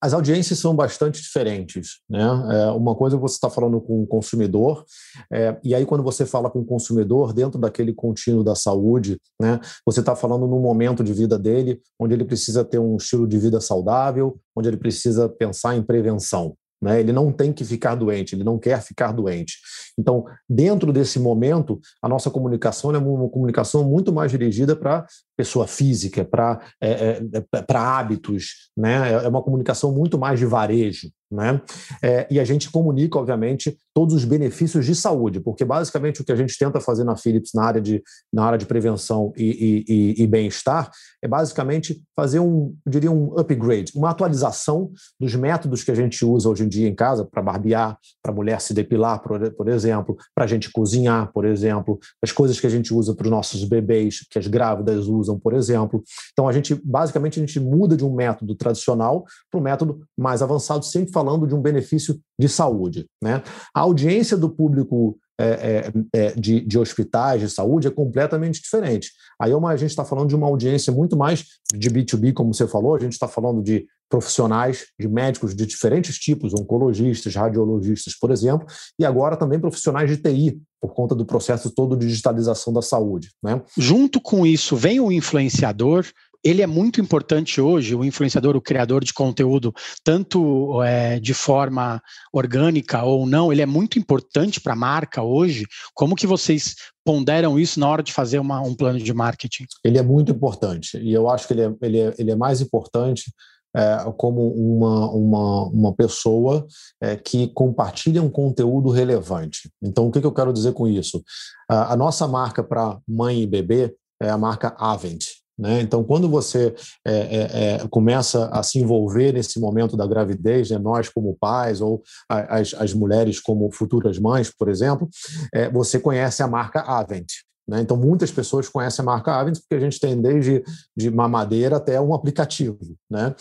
as 0.00 0.12
audiências 0.12 0.58
são 0.58 0.74
bastante 0.74 1.22
diferentes. 1.22 2.00
Né? 2.10 2.20
É, 2.50 2.70
uma 2.72 2.94
coisa 2.96 3.16
você 3.16 3.36
está 3.36 3.48
falando 3.48 3.80
com 3.80 4.02
o 4.02 4.06
consumidor, 4.06 4.84
é, 5.32 5.56
e 5.62 5.74
aí 5.74 5.86
quando 5.86 6.02
você 6.02 6.26
fala 6.26 6.50
com 6.50 6.60
o 6.60 6.64
consumidor 6.64 7.32
dentro 7.32 7.60
daquele 7.60 7.92
contínuo 7.94 8.42
da 8.42 8.56
saúde, 8.56 9.18
né, 9.40 9.60
você 9.86 10.00
está 10.00 10.16
falando 10.16 10.46
num 10.48 10.58
momento 10.58 11.04
de 11.04 11.12
vida 11.12 11.38
dele 11.38 11.80
onde 11.98 12.12
ele 12.12 12.24
precisa 12.24 12.64
ter 12.64 12.78
um 12.78 12.96
estilo 12.96 13.26
de 13.28 13.38
vida 13.38 13.60
saudável, 13.60 14.36
onde 14.56 14.68
ele 14.68 14.76
precisa 14.76 15.28
pensar 15.28 15.76
em 15.76 15.82
prevenção. 15.82 16.56
Né? 16.84 17.00
Ele 17.00 17.12
não 17.12 17.32
tem 17.32 17.50
que 17.50 17.64
ficar 17.64 17.94
doente, 17.94 18.34
ele 18.34 18.44
não 18.44 18.58
quer 18.58 18.82
ficar 18.82 19.10
doente. 19.10 19.56
Então, 19.98 20.26
dentro 20.46 20.92
desse 20.92 21.18
momento, 21.18 21.80
a 22.02 22.06
nossa 22.06 22.30
comunicação 22.30 22.94
é 22.94 22.98
uma 22.98 23.28
comunicação 23.30 23.82
muito 23.84 24.12
mais 24.12 24.30
dirigida 24.30 24.76
para 24.76 25.06
pessoa 25.34 25.66
física, 25.66 26.26
para 26.26 26.60
é, 26.78 26.90
é, 26.90 27.22
é 27.38 27.64
hábitos, 27.74 28.70
né? 28.76 29.12
é 29.12 29.28
uma 29.28 29.42
comunicação 29.42 29.92
muito 29.92 30.18
mais 30.18 30.38
de 30.38 30.44
varejo. 30.44 31.08
Né? 31.34 31.60
É, 32.00 32.26
e 32.30 32.38
a 32.38 32.44
gente 32.44 32.70
comunica, 32.70 33.18
obviamente, 33.18 33.76
todos 33.92 34.14
os 34.14 34.24
benefícios 34.24 34.86
de 34.86 34.94
saúde, 34.94 35.40
porque 35.40 35.64
basicamente 35.64 36.20
o 36.20 36.24
que 36.24 36.30
a 36.30 36.36
gente 36.36 36.56
tenta 36.56 36.80
fazer 36.80 37.02
na 37.02 37.16
Philips 37.16 37.50
na 37.52 37.64
área 37.64 37.80
de, 37.80 38.02
na 38.32 38.44
área 38.44 38.58
de 38.58 38.66
prevenção 38.66 39.32
e, 39.36 39.84
e, 39.88 40.22
e 40.22 40.26
bem-estar 40.26 40.90
é 41.22 41.26
basicamente 41.26 42.02
fazer 42.14 42.38
um, 42.38 42.74
diria, 42.86 43.10
um 43.10 43.36
upgrade, 43.38 43.92
uma 43.96 44.10
atualização 44.10 44.92
dos 45.18 45.34
métodos 45.34 45.82
que 45.82 45.90
a 45.90 45.94
gente 45.94 46.24
usa 46.24 46.48
hoje 46.48 46.64
em 46.64 46.68
dia 46.68 46.88
em 46.88 46.94
casa 46.94 47.24
para 47.24 47.42
barbear, 47.42 47.98
para 48.22 48.32
a 48.32 48.34
mulher 48.34 48.60
se 48.60 48.72
depilar, 48.72 49.20
por, 49.20 49.50
por 49.52 49.68
exemplo, 49.68 50.16
para 50.34 50.44
a 50.44 50.48
gente 50.48 50.70
cozinhar, 50.70 51.32
por 51.32 51.44
exemplo, 51.44 51.98
as 52.22 52.30
coisas 52.30 52.60
que 52.60 52.66
a 52.66 52.70
gente 52.70 52.94
usa 52.94 53.14
para 53.14 53.24
os 53.24 53.30
nossos 53.30 53.64
bebês, 53.64 54.20
que 54.30 54.38
as 54.38 54.46
grávidas 54.46 55.08
usam, 55.08 55.38
por 55.38 55.52
exemplo. 55.52 56.02
Então, 56.32 56.46
a 56.46 56.52
gente, 56.52 56.74
basicamente, 56.84 57.40
a 57.40 57.44
gente 57.44 57.58
muda 57.58 57.96
de 57.96 58.04
um 58.04 58.14
método 58.14 58.54
tradicional 58.54 59.24
para 59.50 59.58
um 59.58 59.62
método 59.62 60.00
mais 60.16 60.42
avançado, 60.42 60.84
sempre 60.84 61.12
falando 61.12 61.23
de 61.46 61.54
um 61.54 61.60
benefício 61.60 62.18
de 62.38 62.48
saúde. 62.48 63.06
Né? 63.22 63.42
A 63.74 63.80
audiência 63.80 64.36
do 64.36 64.48
público 64.48 65.18
é, 65.38 65.44
é, 65.44 65.92
é, 66.12 66.30
de, 66.34 66.60
de, 66.60 66.78
hospitais 66.78 67.40
de 67.40 67.50
saúde 67.50 67.88
é 67.88 67.90
completamente 67.90 68.62
diferente. 68.62 69.10
Aí 69.40 69.50
é 69.50 69.56
uma, 69.56 69.70
a 69.70 69.76
gente 69.76 69.90
está 69.90 70.04
falando 70.04 70.28
de 70.28 70.36
uma 70.36 70.46
audiência 70.46 70.92
muito 70.92 71.16
mais 71.16 71.44
de 71.74 71.90
B2B, 71.90 72.32
como 72.32 72.54
você 72.54 72.68
falou, 72.68 72.94
a 72.94 73.00
gente 73.00 73.14
está 73.14 73.26
falando 73.26 73.60
de 73.60 73.84
profissionais, 74.08 74.86
de 74.98 75.08
médicos 75.08 75.52
de 75.56 75.66
diferentes 75.66 76.18
tipos, 76.18 76.54
oncologistas, 76.54 77.34
radiologistas, 77.34 78.14
por 78.14 78.30
exemplo, 78.30 78.64
e 78.96 79.04
agora 79.04 79.36
também 79.36 79.58
profissionais 79.58 80.08
de 80.08 80.18
TI, 80.18 80.60
por 80.80 80.94
conta 80.94 81.16
do 81.16 81.26
processo 81.26 81.68
todo 81.68 81.96
de 81.96 82.06
digitalização 82.06 82.72
da 82.72 82.82
saúde. 82.82 83.30
Né? 83.42 83.60
Junto 83.76 84.20
com 84.20 84.46
isso, 84.46 84.76
vem 84.76 85.00
o 85.00 85.10
influenciador, 85.10 86.06
ele 86.44 86.60
é 86.60 86.66
muito 86.66 87.00
importante 87.00 87.60
hoje, 87.60 87.94
o 87.94 88.04
influenciador, 88.04 88.54
o 88.54 88.60
criador 88.60 89.02
de 89.02 89.14
conteúdo, 89.14 89.72
tanto 90.04 90.82
é, 90.82 91.18
de 91.18 91.32
forma 91.32 92.02
orgânica 92.32 93.02
ou 93.02 93.26
não, 93.26 93.50
ele 93.50 93.62
é 93.62 93.66
muito 93.66 93.98
importante 93.98 94.60
para 94.60 94.74
a 94.74 94.76
marca 94.76 95.22
hoje. 95.22 95.64
Como 95.94 96.14
que 96.14 96.26
vocês 96.26 96.74
ponderam 97.02 97.58
isso 97.58 97.80
na 97.80 97.88
hora 97.88 98.02
de 98.02 98.12
fazer 98.12 98.38
uma, 98.38 98.60
um 98.60 98.74
plano 98.74 98.98
de 98.98 99.14
marketing? 99.14 99.64
Ele 99.82 99.98
é 99.98 100.02
muito 100.02 100.32
importante 100.32 100.98
e 100.98 101.12
eu 101.12 101.30
acho 101.30 101.46
que 101.46 101.54
ele 101.54 101.62
é, 101.62 101.74
ele 101.80 101.98
é, 101.98 102.14
ele 102.18 102.30
é 102.30 102.36
mais 102.36 102.60
importante 102.60 103.32
é, 103.74 104.12
como 104.16 104.48
uma, 104.52 105.10
uma, 105.10 105.64
uma 105.68 105.94
pessoa 105.94 106.66
é, 107.00 107.16
que 107.16 107.48
compartilha 107.48 108.22
um 108.22 108.30
conteúdo 108.30 108.90
relevante. 108.90 109.70
Então, 109.82 110.06
o 110.06 110.12
que, 110.12 110.20
que 110.20 110.26
eu 110.26 110.32
quero 110.32 110.52
dizer 110.52 110.72
com 110.74 110.86
isso? 110.86 111.24
A, 111.68 111.94
a 111.94 111.96
nossa 111.96 112.28
marca 112.28 112.62
para 112.62 112.98
mãe 113.08 113.42
e 113.42 113.46
bebê 113.46 113.94
é 114.22 114.28
a 114.28 114.38
marca 114.38 114.76
Avent. 114.78 115.24
Né? 115.58 115.80
Então, 115.80 116.02
quando 116.02 116.28
você 116.28 116.74
é, 117.06 117.78
é, 117.82 117.88
começa 117.88 118.48
a 118.48 118.62
se 118.62 118.78
envolver 118.78 119.32
nesse 119.32 119.60
momento 119.60 119.96
da 119.96 120.06
gravidez, 120.06 120.70
né? 120.70 120.78
nós 120.78 121.08
como 121.08 121.36
pais 121.38 121.80
ou 121.80 122.02
as, 122.28 122.74
as 122.74 122.92
mulheres 122.92 123.40
como 123.40 123.70
futuras 123.70 124.18
mães, 124.18 124.50
por 124.50 124.68
exemplo, 124.68 125.08
é, 125.52 125.70
você 125.70 125.98
conhece 125.98 126.42
a 126.42 126.48
marca 126.48 126.80
Avent. 126.80 127.26
Né? 127.68 127.80
Então, 127.80 127.96
muitas 127.96 128.30
pessoas 128.30 128.68
conhecem 128.68 129.02
a 129.02 129.06
marca 129.06 129.32
Avent 129.32 129.58
porque 129.60 129.76
a 129.76 129.80
gente 129.80 130.00
tem 130.00 130.20
desde 130.20 130.62
de 130.96 131.10
mamadeira 131.10 131.76
até 131.76 132.00
um 132.00 132.12
aplicativo. 132.12 132.78
Né? 133.10 133.34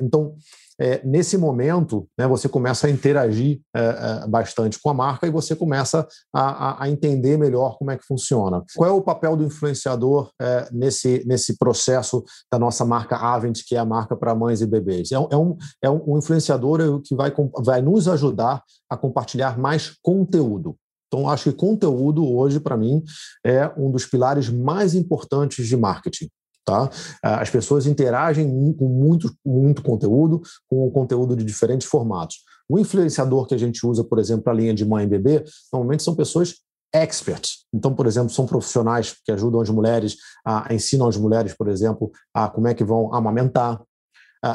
Então, 0.00 0.34
é, 0.80 1.04
nesse 1.04 1.36
momento, 1.36 2.08
né, 2.16 2.26
você 2.26 2.48
começa 2.48 2.86
a 2.86 2.90
interagir 2.90 3.60
é, 3.74 3.80
é, 3.80 4.26
bastante 4.28 4.78
com 4.80 4.90
a 4.90 4.94
marca 4.94 5.26
e 5.26 5.30
você 5.30 5.56
começa 5.56 6.06
a, 6.32 6.84
a, 6.84 6.88
entender 6.88 7.36
melhor 7.36 7.76
como 7.78 7.90
é 7.90 7.98
que 7.98 8.06
funciona. 8.06 8.62
Qual 8.76 8.88
é 8.88 8.92
o 8.92 9.02
papel 9.02 9.36
do 9.36 9.44
influenciador 9.44 10.30
é, 10.40 10.68
nesse, 10.70 11.24
nesse 11.26 11.58
processo 11.58 12.24
da 12.50 12.58
nossa 12.58 12.84
marca 12.84 13.16
Avent, 13.16 13.62
que 13.66 13.74
é 13.74 13.78
a 13.78 13.84
marca 13.84 14.16
para 14.16 14.34
mães 14.34 14.60
e 14.60 14.66
bebês? 14.66 15.10
É, 15.10 15.18
um, 15.18 15.28
é 15.30 15.36
um, 15.36 15.56
é 15.82 16.18
influenciador 16.18 17.00
que 17.02 17.14
vai, 17.14 17.32
vai 17.64 17.82
nos 17.82 18.06
ajudar 18.06 18.62
a 18.88 18.96
compartilhar 18.96 19.58
mais 19.58 19.96
conteúdo. 20.02 20.76
Então, 21.08 21.28
acho 21.28 21.50
que 21.50 21.56
conteúdo 21.56 22.26
hoje, 22.30 22.60
para 22.60 22.76
mim, 22.76 23.02
é 23.44 23.70
um 23.76 23.90
dos 23.90 24.04
pilares 24.04 24.48
mais 24.50 24.94
importantes 24.94 25.66
de 25.66 25.76
marketing. 25.76 26.28
Tá? 26.68 26.90
As 27.22 27.48
pessoas 27.48 27.86
interagem 27.86 28.46
com 28.74 28.88
muito, 28.88 29.34
muito 29.42 29.82
conteúdo, 29.82 30.42
com 30.68 30.90
conteúdo 30.90 31.34
de 31.34 31.42
diferentes 31.42 31.88
formatos. 31.88 32.36
O 32.68 32.78
influenciador 32.78 33.46
que 33.46 33.54
a 33.54 33.58
gente 33.58 33.86
usa, 33.86 34.04
por 34.04 34.18
exemplo, 34.18 34.44
para 34.44 34.52
a 34.52 34.56
linha 34.56 34.74
de 34.74 34.84
mãe 34.84 35.04
e 35.04 35.08
bebê, 35.08 35.42
normalmente 35.72 36.02
são 36.02 36.14
pessoas 36.14 36.56
experts. 36.94 37.64
Então, 37.72 37.94
por 37.94 38.06
exemplo, 38.06 38.28
são 38.28 38.44
profissionais 38.44 39.16
que 39.24 39.32
ajudam 39.32 39.62
as 39.62 39.70
mulheres, 39.70 40.16
a, 40.46 40.66
ensinam 40.74 41.08
as 41.08 41.16
mulheres, 41.16 41.54
por 41.54 41.68
exemplo, 41.68 42.10
a 42.34 42.50
como 42.50 42.68
é 42.68 42.74
que 42.74 42.84
vão 42.84 43.14
amamentar, 43.14 43.80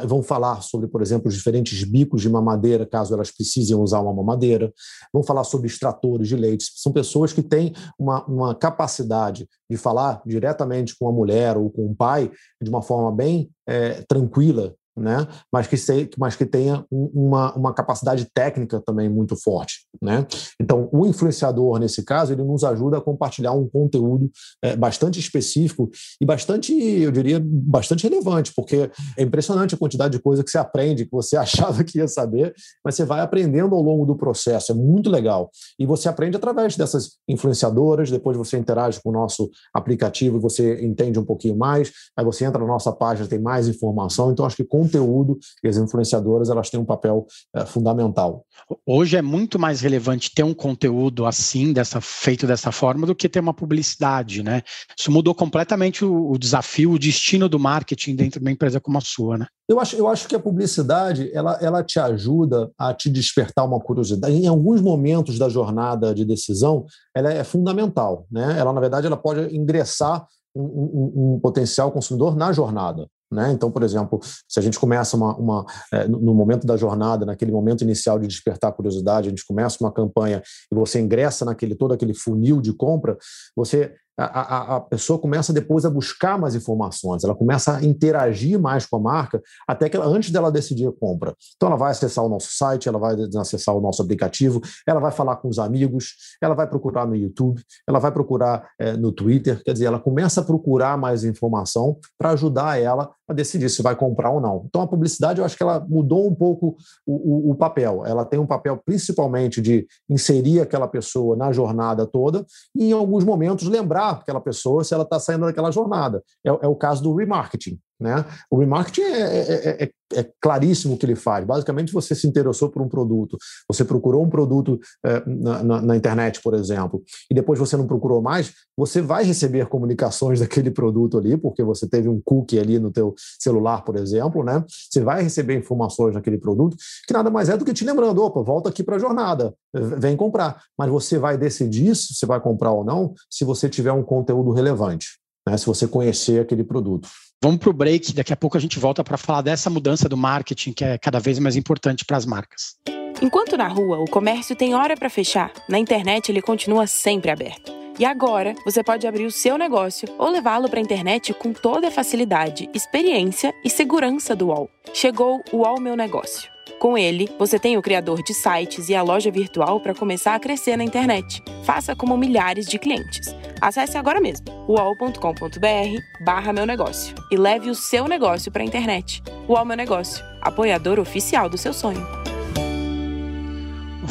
vão 0.06 0.24
falar 0.24 0.62
sobre, 0.62 0.88
por 0.88 1.02
exemplo, 1.02 1.28
os 1.28 1.34
diferentes 1.34 1.84
bicos 1.84 2.22
de 2.22 2.30
mamadeira, 2.30 2.86
caso 2.86 3.14
elas 3.14 3.32
precisem 3.32 3.76
usar 3.76 4.00
uma 4.00 4.14
mamadeira. 4.14 4.74
Vão 5.12 5.24
falar 5.24 5.44
sobre 5.44 5.68
extratores 5.68 6.28
de 6.28 6.36
leite. 6.36 6.66
São 6.76 6.92
pessoas 6.92 7.34
que 7.34 7.42
têm 7.42 7.74
uma, 7.98 8.24
uma 8.26 8.56
capacidade 8.56 9.48
de 9.70 9.78
falar 9.78 10.22
diretamente 10.26 10.96
com 10.98 11.08
a 11.08 11.12
mulher 11.12 11.58
ou 11.58 11.70
com 11.70 11.86
o 11.88 11.96
pai 11.96 12.32
de 12.62 12.70
uma 12.70 12.82
forma 12.82 13.12
bem 13.12 13.50
é, 13.68 14.02
tranquila 14.04 14.76
né? 14.96 15.28
mas, 15.52 15.68
que 15.68 15.76
mas 16.18 16.36
que 16.36 16.46
tenha 16.46 16.86
uma, 16.92 17.54
uma 17.56 17.74
capacidade 17.74 18.28
técnica 18.34 18.82
também 18.86 19.10
muito 19.10 19.36
forte. 19.36 19.86
Né? 20.02 20.26
Então, 20.62 20.90
o 20.92 21.06
influenciador, 21.06 21.80
nesse 21.80 22.04
caso, 22.04 22.34
ele 22.34 22.44
nos 22.44 22.64
ajuda 22.64 22.98
a 22.98 23.02
compartilhar 23.02 23.54
um 23.54 23.68
conteúdo 23.68 24.30
é, 24.64 24.76
bastante 24.76 25.20
específico 25.20 25.90
e 26.22 26.26
bastante, 26.26 26.74
eu 26.74 27.12
diria, 27.12 27.42
bastante 27.44 28.04
relevante, 28.04 28.54
porque 28.56 28.90
é 29.18 29.24
impressionante 29.24 29.76
a 29.76 29.78
quantidade 29.78 30.18
de 30.18 30.22
coisa 30.22 30.44
que 30.44 30.52
você 30.52 30.58
aprende, 30.58 31.06
que 31.06 31.12
você 31.12 31.36
achava 31.38 31.84
que 31.84 31.98
ia 31.98 32.08
saber, 32.08 32.54
mas 32.84 32.96
você 32.96 33.06
vai 33.06 33.22
aprendendo 33.22 33.76
ao 33.76 33.82
longo 33.82 34.06
do 34.06 34.16
processo, 34.16 34.72
é 34.72 34.76
muito 34.76 35.10
legal. 35.10 35.50
E 35.80 35.86
você 35.86 36.08
aprende 36.08 36.38
através 36.38 36.76
dessas 36.78 37.18
influenciadoras, 37.28 38.12
depois 38.12 38.38
você 38.38 38.58
interage 38.58 39.02
com 39.02 39.10
o 39.10 39.14
nosso 39.14 39.50
aplicativo 39.74 40.40
você 40.40 40.84
entende 40.84 41.18
um 41.18 41.26
pouquinho 41.26 41.56
mais, 41.56 41.92
aí 42.18 42.24
você 42.24 42.46
entra 42.46 42.60
na 42.60 42.68
nossa 42.68 42.92
página, 42.92 43.28
tem 43.28 43.40
mais 43.40 43.68
informação, 43.68 44.32
então 44.32 44.46
acho 44.46 44.58
que 44.58 44.64
com 44.64 44.83
conteúdo 44.84 45.38
e 45.64 45.68
as 45.68 45.78
influenciadoras 45.78 46.50
elas 46.50 46.70
têm 46.70 46.80
um 46.80 46.86
papel 46.86 47.26
é, 47.56 47.66
fundamental. 47.66 48.46
Hoje 48.86 49.18
é 49.18 49.22
muito 49.22 49.58
mais 49.58 49.82
relevante 49.82 50.34
ter 50.34 50.44
um 50.44 50.54
conteúdo 50.54 51.26
assim, 51.26 51.72
dessa, 51.72 52.02
feito 52.02 52.46
dessa 52.46 52.72
forma, 52.72 53.08
do 53.08 53.16
que 53.16 53.30
ter 53.30 53.40
uma 53.40 53.54
publicidade, 53.54 54.44
né? 54.44 54.62
Isso 54.98 55.12
mudou 55.12 55.34
completamente 55.34 56.04
o, 56.04 56.32
o 56.32 56.38
desafio, 56.38 56.92
o 56.92 57.00
destino 57.00 57.48
do 57.48 57.60
marketing 57.60 58.16
dentro 58.16 58.40
de 58.40 58.46
uma 58.46 58.52
empresa 58.52 58.80
como 58.80 58.98
a 58.98 59.02
sua, 59.02 59.38
né? 59.38 59.48
Eu 59.68 59.80
acho, 59.80 59.96
eu 59.96 60.08
acho 60.08 60.28
que 60.28 60.36
a 60.36 60.40
publicidade 60.40 61.32
ela, 61.34 61.58
ela 61.62 61.84
te 61.84 61.98
ajuda 61.98 62.70
a 62.78 62.94
te 62.94 63.10
despertar 63.10 63.66
uma 63.66 63.80
curiosidade. 63.80 64.36
Em 64.36 64.48
alguns 64.48 64.82
momentos 64.82 65.40
da 65.40 65.48
jornada 65.48 66.14
de 66.14 66.26
decisão, 66.26 66.86
ela 67.16 67.32
é 67.32 67.44
fundamental. 67.44 68.28
Né? 68.30 68.60
Ela, 68.60 68.74
na 68.74 68.82
verdade, 68.82 69.08
ela 69.08 69.16
pode 69.16 69.56
ingressar 69.56 70.28
um, 70.56 70.62
um, 70.64 71.14
um, 71.16 71.40
potencial 71.40 71.92
consumidor 71.92 72.36
na 72.36 72.52
jornada. 72.52 73.08
Né? 73.34 73.52
Então, 73.52 73.72
por 73.72 73.84
exemplo, 73.84 74.20
se 74.48 74.60
a 74.60 74.62
gente 74.62 74.80
começa 74.80 75.18
uma, 75.18 75.36
uma 75.36 75.66
é, 75.92 76.08
no 76.08 76.34
momento 76.34 76.68
da 76.68 76.78
jornada, 76.78 77.26
naquele 77.26 77.52
momento 77.52 77.84
inicial 77.84 78.20
de 78.20 78.28
despertar 78.28 78.72
curiosidade, 78.72 79.28
a 79.28 79.30
gente 79.30 79.46
começa 79.46 79.78
uma 79.82 79.92
campanha 79.92 80.42
e 80.72 80.76
você 80.76 81.00
ingressa 81.00 81.44
naquele 81.44 81.76
todo 81.76 81.94
aquele 81.94 82.14
funil 82.14 82.62
de 82.62 82.74
compra, 82.74 83.18
você 83.56 83.94
a, 84.18 84.26
a, 84.26 84.76
a, 84.76 84.80
pessoa 84.80 85.18
começa 85.18 85.52
depois 85.52 85.86
a 85.86 85.90
buscar 85.90 86.38
mais 86.38 86.56
informações, 86.56 87.24
ela 87.24 87.36
começa 87.36 87.78
a 87.78 87.84
interagir 87.84 88.60
mais 88.60 88.86
com 88.86 88.98
a 88.98 89.00
marca, 89.00 89.42
até 89.68 89.90
que 89.90 89.98
ela, 89.98 90.06
antes 90.06 90.30
dela 90.32 90.52
decidir 90.52 90.88
a 90.88 90.92
compra. 90.92 91.36
Então, 91.56 91.68
ela 91.68 91.78
vai 91.78 91.92
acessar 91.92 92.24
o 92.24 92.30
nosso 92.30 92.52
site, 92.52 92.88
ela 92.88 93.00
vai 93.00 93.16
acessar 93.38 93.76
o 93.76 93.82
nosso 93.82 94.02
aplicativo, 94.02 94.62
ela 94.88 95.00
vai 95.00 95.12
falar 95.12 95.38
com 95.38 95.48
os 95.48 95.58
amigos, 95.58 96.16
ela 96.42 96.54
vai 96.54 96.68
procurar 96.68 97.08
no 97.08 97.16
YouTube, 97.16 97.62
ela 97.88 98.00
vai 98.00 98.12
procurar 98.12 98.70
é, 98.80 98.96
no 98.96 99.12
Twitter, 99.12 99.64
quer 99.64 99.74
dizer, 99.74 99.86
ela 99.86 100.00
começa 100.00 100.42
a 100.42 100.44
procurar 100.44 100.98
mais 100.98 101.24
informação 101.24 101.98
para 102.18 102.32
ajudar 102.32 102.80
ela 102.80 103.12
a 103.28 103.34
decidir 103.34 103.70
se 103.70 103.82
vai 103.82 103.96
comprar 103.96 104.32
ou 104.32 104.42
não. 104.42 104.66
Então, 104.68 104.82
a 104.82 104.88
publicidade, 104.88 105.40
eu 105.40 105.46
acho 105.46 105.56
que 105.56 105.64
ela 105.64 105.80
mudou 105.80 106.28
um 106.28 106.36
pouco 106.36 106.76
o, 107.06 107.50
o, 107.50 107.52
o 107.52 107.56
papel. 107.56 108.06
Ela 108.06 108.26
tem 108.26 108.40
um 108.40 108.46
papel 108.46 108.82
principalmente 108.84 109.62
de 109.62 109.88
inserir 110.10 110.60
aquela 110.60 110.88
pessoa 110.88 111.36
na 111.36 111.52
jornada 111.52 112.06
toda 112.06 112.46
e, 112.76 112.90
em 112.90 112.92
alguns 112.92 113.24
momentos, 113.24 113.68
lembrar 113.68 114.10
aquela 114.12 114.42
pessoa 114.42 114.84
se 114.84 114.94
ela 114.94 115.04
está 115.04 115.20
saindo 115.20 115.46
daquela 115.46 115.72
jornada. 115.72 116.22
É, 116.46 116.50
é, 116.50 116.68
o 116.68 116.76
caso 116.76 117.02
do 117.02 117.16
remarketing. 117.16 117.80
Né? 118.04 118.26
O 118.52 118.60
remarketing 118.60 119.02
é, 119.02 119.14
é, 119.14 119.84
é, 119.84 119.92
é, 120.14 120.30
claríssimo 120.42 120.96
o 120.96 120.98
que 120.98 121.06
ele 121.06 121.16
faz. 121.16 121.46
Basicamente, 121.46 121.94
você 121.94 122.14
se 122.14 122.28
interessou 122.28 122.68
por 122.68 122.82
um 122.82 122.90
produto, 122.90 123.38
você 123.66 123.86
procurou 123.86 124.22
um 124.22 124.30
produto 124.30 124.78
na, 125.26 125.64
na, 125.64 125.82
na, 125.82 125.96
internet, 125.96 126.42
por 126.42 126.54
exemplo, 126.54 127.02
e 127.32 127.34
depois 127.34 127.58
você 127.58 127.78
não 127.78 127.88
procurou 127.88 128.22
mais, 128.22 128.52
você 128.78 129.02
vai 129.02 129.24
receber 129.24 129.68
comunicações 129.68 130.42
daquele 130.44 130.70
produto 130.70 131.18
ali, 131.18 131.38
porque 131.38 131.64
você 131.64 131.88
teve 131.88 132.10
um 132.10 132.20
cookie 132.26 132.60
ali 132.60 132.78
no 132.78 132.92
teu 132.92 133.16
celular, 133.40 133.86
por 133.86 133.96
exemplo, 133.96 134.44
né? 134.44 134.62
Você 134.68 135.00
vai 135.00 135.24
receber 135.24 135.58
informações 135.58 136.14
daquele 136.14 136.38
produto, 136.38 136.76
que 137.08 137.14
nada 137.14 137.30
mais 137.30 137.48
é 137.48 137.56
do 137.56 137.64
que 137.64 137.74
te 137.74 137.86
lembrando, 137.86 138.22
opa, 138.22 138.42
volta 138.42 138.68
aqui 138.68 138.84
para 138.84 138.98
a 138.98 139.00
jornada, 139.00 139.54
vem 139.74 140.18
comprar. 140.18 140.62
Mas 140.78 140.90
você 140.90 141.18
vai 141.18 141.38
decidir 141.38 141.96
se 141.96 142.14
você 142.14 142.26
vai 142.26 142.42
comprar 142.42 142.72
ou 142.72 142.84
não, 142.84 143.14
se 143.30 143.46
você 143.46 143.70
tiver 143.70 143.94
um 143.94 144.04
conteúdo 144.04 144.52
relevante, 144.52 145.24
né? 145.48 145.58
se 145.58 145.66
você 145.66 145.88
conhecer 145.88 146.42
aquele 146.42 146.64
produto. 146.64 147.08
Vamos 147.44 147.58
para 147.58 147.72
o 147.72 147.74
break, 147.74 148.14
daqui 148.14 148.32
a 148.32 148.38
pouco 148.38 148.56
a 148.56 148.60
gente 148.60 148.80
volta 148.80 149.04
para 149.04 149.18
falar 149.18 149.42
dessa 149.42 149.70
mudança 149.70 150.08
do 150.08 150.16
marketing 150.16 150.72
que 150.72 150.86
é 150.86 150.98
cada 150.98 151.20
vez 151.20 151.38
mais 151.40 151.58
importante 151.58 152.06
para 152.06 152.16
as 152.16 152.26
marcas. 152.26 152.78
Enquanto 153.22 153.58
na 153.58 153.68
rua 153.68 154.00
o 154.00 154.10
comércio 154.10 154.56
tem 154.56 154.74
hora 154.74 154.96
para 154.96 155.10
fechar, 155.10 155.52
na 155.68 155.78
internet 155.78 156.30
ele 156.30 156.42
continua 156.42 156.88
sempre 156.88 157.30
aberto. 157.30 157.74
E 158.00 158.06
agora 158.06 158.56
você 158.64 158.82
pode 158.82 159.06
abrir 159.06 159.26
o 159.26 159.32
seu 159.32 159.58
negócio 159.58 160.08
ou 160.18 160.30
levá-lo 160.30 160.70
para 160.70 160.80
a 160.80 160.82
internet 160.82 161.34
com 161.34 161.52
toda 161.52 161.90
a 161.90 161.92
facilidade, 161.92 162.70
experiência 162.74 163.54
e 163.62 163.70
segurança 163.70 164.34
do 164.34 164.48
UOL. 164.48 164.70
Chegou 164.94 165.44
o 165.52 165.58
UOL 165.58 165.82
Meu 165.82 165.98
Negócio. 165.98 166.53
Com 166.80 166.98
ele, 166.98 167.30
você 167.40 167.58
tem 167.58 167.78
o 167.78 167.82
criador 167.82 168.22
de 168.24 168.34
sites 168.34 168.90
e 168.90 168.96
a 168.96 169.02
loja 169.02 169.32
virtual 169.32 169.80
para 169.80 169.94
começar 169.94 170.36
a 170.36 170.40
crescer 170.40 170.78
na 170.78 170.84
internet. 170.84 171.42
Faça 171.64 171.96
como 171.96 172.18
milhares 172.18 172.66
de 172.66 172.78
clientes. 172.78 173.34
Acesse 173.62 173.98
agora 173.98 174.20
mesmo 174.20 174.46
uol.com.br 174.68 176.24
barra 176.26 176.52
meu 176.52 176.66
negócio 176.66 177.16
e 177.32 177.38
leve 177.38 177.70
o 177.70 177.76
seu 177.76 178.08
negócio 178.08 178.52
para 178.52 178.64
a 178.64 178.66
internet. 178.66 179.24
UOL 179.48 179.66
Meu 179.66 179.78
Negócio, 179.78 180.24
apoiador 180.42 181.00
oficial 181.00 181.50
do 181.50 181.58
seu 181.58 181.74
sonho. 181.74 182.23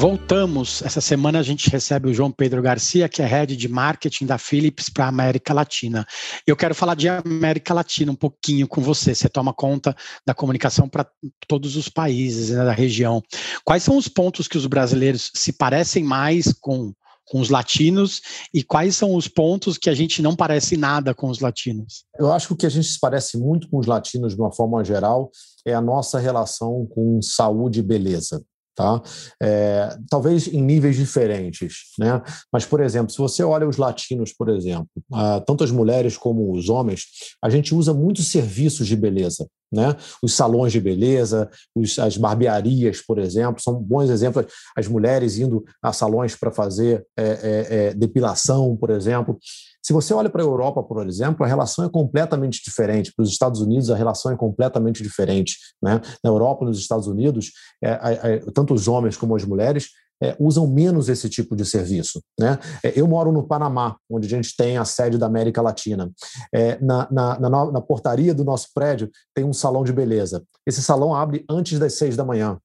Voltamos. 0.02 0.82
Essa 0.82 1.00
semana 1.00 1.38
a 1.38 1.44
gente 1.44 1.70
recebe 1.70 2.10
o 2.10 2.12
João 2.12 2.32
Pedro 2.32 2.60
Garcia, 2.60 3.08
que 3.08 3.22
é 3.22 3.24
head 3.24 3.56
de 3.56 3.68
marketing 3.68 4.26
da 4.26 4.36
Philips 4.36 4.88
para 4.88 5.04
a 5.04 5.08
América 5.08 5.54
Latina. 5.54 6.04
Eu 6.44 6.56
quero 6.56 6.74
falar 6.74 6.96
de 6.96 7.08
América 7.08 7.72
Latina 7.72 8.10
um 8.10 8.16
pouquinho 8.16 8.66
com 8.66 8.80
você. 8.80 9.14
Você 9.14 9.28
toma 9.28 9.54
conta 9.54 9.94
da 10.26 10.34
comunicação 10.34 10.88
para 10.88 11.08
todos 11.46 11.76
os 11.76 11.88
países 11.88 12.50
né, 12.50 12.64
da 12.64 12.72
região. 12.72 13.22
Quais 13.64 13.84
são 13.84 13.96
os 13.96 14.08
pontos 14.08 14.48
que 14.48 14.58
os 14.58 14.66
brasileiros 14.66 15.30
se 15.36 15.52
parecem 15.52 16.02
mais 16.02 16.52
com, 16.60 16.92
com 17.24 17.38
os 17.38 17.48
latinos 17.48 18.22
e 18.52 18.64
quais 18.64 18.96
são 18.96 19.14
os 19.14 19.28
pontos 19.28 19.78
que 19.78 19.88
a 19.88 19.94
gente 19.94 20.20
não 20.20 20.34
parece 20.34 20.76
nada 20.76 21.14
com 21.14 21.28
os 21.28 21.38
latinos? 21.38 22.06
Eu 22.18 22.32
acho 22.32 22.48
que 22.48 22.54
o 22.54 22.56
que 22.56 22.66
a 22.66 22.70
gente 22.70 22.88
se 22.88 22.98
parece 22.98 23.38
muito 23.38 23.70
com 23.70 23.78
os 23.78 23.86
latinos 23.86 24.34
de 24.34 24.40
uma 24.40 24.52
forma 24.52 24.82
geral 24.84 25.30
é 25.64 25.72
a 25.72 25.80
nossa 25.80 26.18
relação 26.18 26.88
com 26.92 27.22
saúde 27.22 27.78
e 27.78 27.84
beleza. 27.84 28.44
Tá? 28.74 29.02
É, 29.40 29.96
talvez 30.08 30.46
em 30.46 30.62
níveis 30.62 30.96
diferentes, 30.96 31.90
né? 31.98 32.22
Mas, 32.52 32.64
por 32.64 32.80
exemplo, 32.80 33.12
se 33.12 33.18
você 33.18 33.42
olha 33.42 33.68
os 33.68 33.76
latinos, 33.76 34.32
por 34.32 34.48
exemplo, 34.48 34.88
uh, 35.12 35.40
tanto 35.46 35.64
as 35.64 35.70
mulheres 35.70 36.16
como 36.16 36.52
os 36.52 36.68
homens, 36.68 37.04
a 37.42 37.50
gente 37.50 37.74
usa 37.74 37.92
muitos 37.92 38.30
serviços 38.30 38.86
de 38.86 38.96
beleza, 38.96 39.46
né? 39.72 39.96
Os 40.22 40.34
salões 40.34 40.72
de 40.72 40.80
beleza, 40.80 41.50
os, 41.74 41.98
as 41.98 42.16
barbearias, 42.16 43.00
por 43.00 43.18
exemplo, 43.18 43.62
são 43.62 43.74
bons 43.74 44.10
exemplos. 44.10 44.46
As 44.76 44.86
mulheres 44.86 45.38
indo 45.38 45.64
a 45.82 45.92
salões 45.92 46.34
para 46.34 46.50
fazer 46.50 47.04
é, 47.16 47.24
é, 47.24 47.76
é 47.88 47.94
depilação, 47.94 48.76
por 48.76 48.90
exemplo. 48.90 49.38
Se 49.82 49.92
você 49.92 50.14
olha 50.14 50.30
para 50.30 50.42
a 50.42 50.44
Europa, 50.44 50.82
por 50.82 51.06
exemplo, 51.06 51.44
a 51.44 51.48
relação 51.48 51.84
é 51.84 51.88
completamente 51.88 52.62
diferente. 52.64 53.12
Para 53.14 53.24
os 53.24 53.30
Estados 53.30 53.60
Unidos, 53.60 53.90
a 53.90 53.96
relação 53.96 54.30
é 54.30 54.36
completamente 54.36 55.02
diferente. 55.02 55.56
Né? 55.82 56.00
Na 56.22 56.30
Europa, 56.30 56.64
nos 56.64 56.78
Estados 56.78 57.08
Unidos, 57.08 57.50
é, 57.82 57.90
é, 57.90 58.38
tanto 58.54 58.72
os 58.72 58.86
homens 58.86 59.16
como 59.16 59.34
as 59.34 59.44
mulheres 59.44 59.88
é, 60.22 60.36
usam 60.38 60.68
menos 60.68 61.08
esse 61.08 61.28
tipo 61.28 61.56
de 61.56 61.64
serviço. 61.64 62.22
Né? 62.38 62.56
É, 62.84 62.92
eu 62.94 63.08
moro 63.08 63.32
no 63.32 63.42
Panamá, 63.42 63.96
onde 64.08 64.28
a 64.28 64.30
gente 64.30 64.54
tem 64.56 64.78
a 64.78 64.84
sede 64.84 65.18
da 65.18 65.26
América 65.26 65.60
Latina. 65.60 66.10
É, 66.54 66.78
na, 66.80 67.08
na, 67.10 67.40
na, 67.40 67.72
na, 67.72 67.80
portaria 67.80 68.32
do 68.32 68.44
nosso 68.44 68.68
prédio 68.72 69.10
tem 69.34 69.44
um 69.44 69.52
salão 69.52 69.82
de 69.82 69.92
beleza. 69.92 70.44
Esse 70.64 70.80
salão 70.80 71.12
abre 71.12 71.44
antes 71.50 71.78
das 71.80 71.94
seis 71.94 72.16
da 72.16 72.24
manhã. 72.24 72.56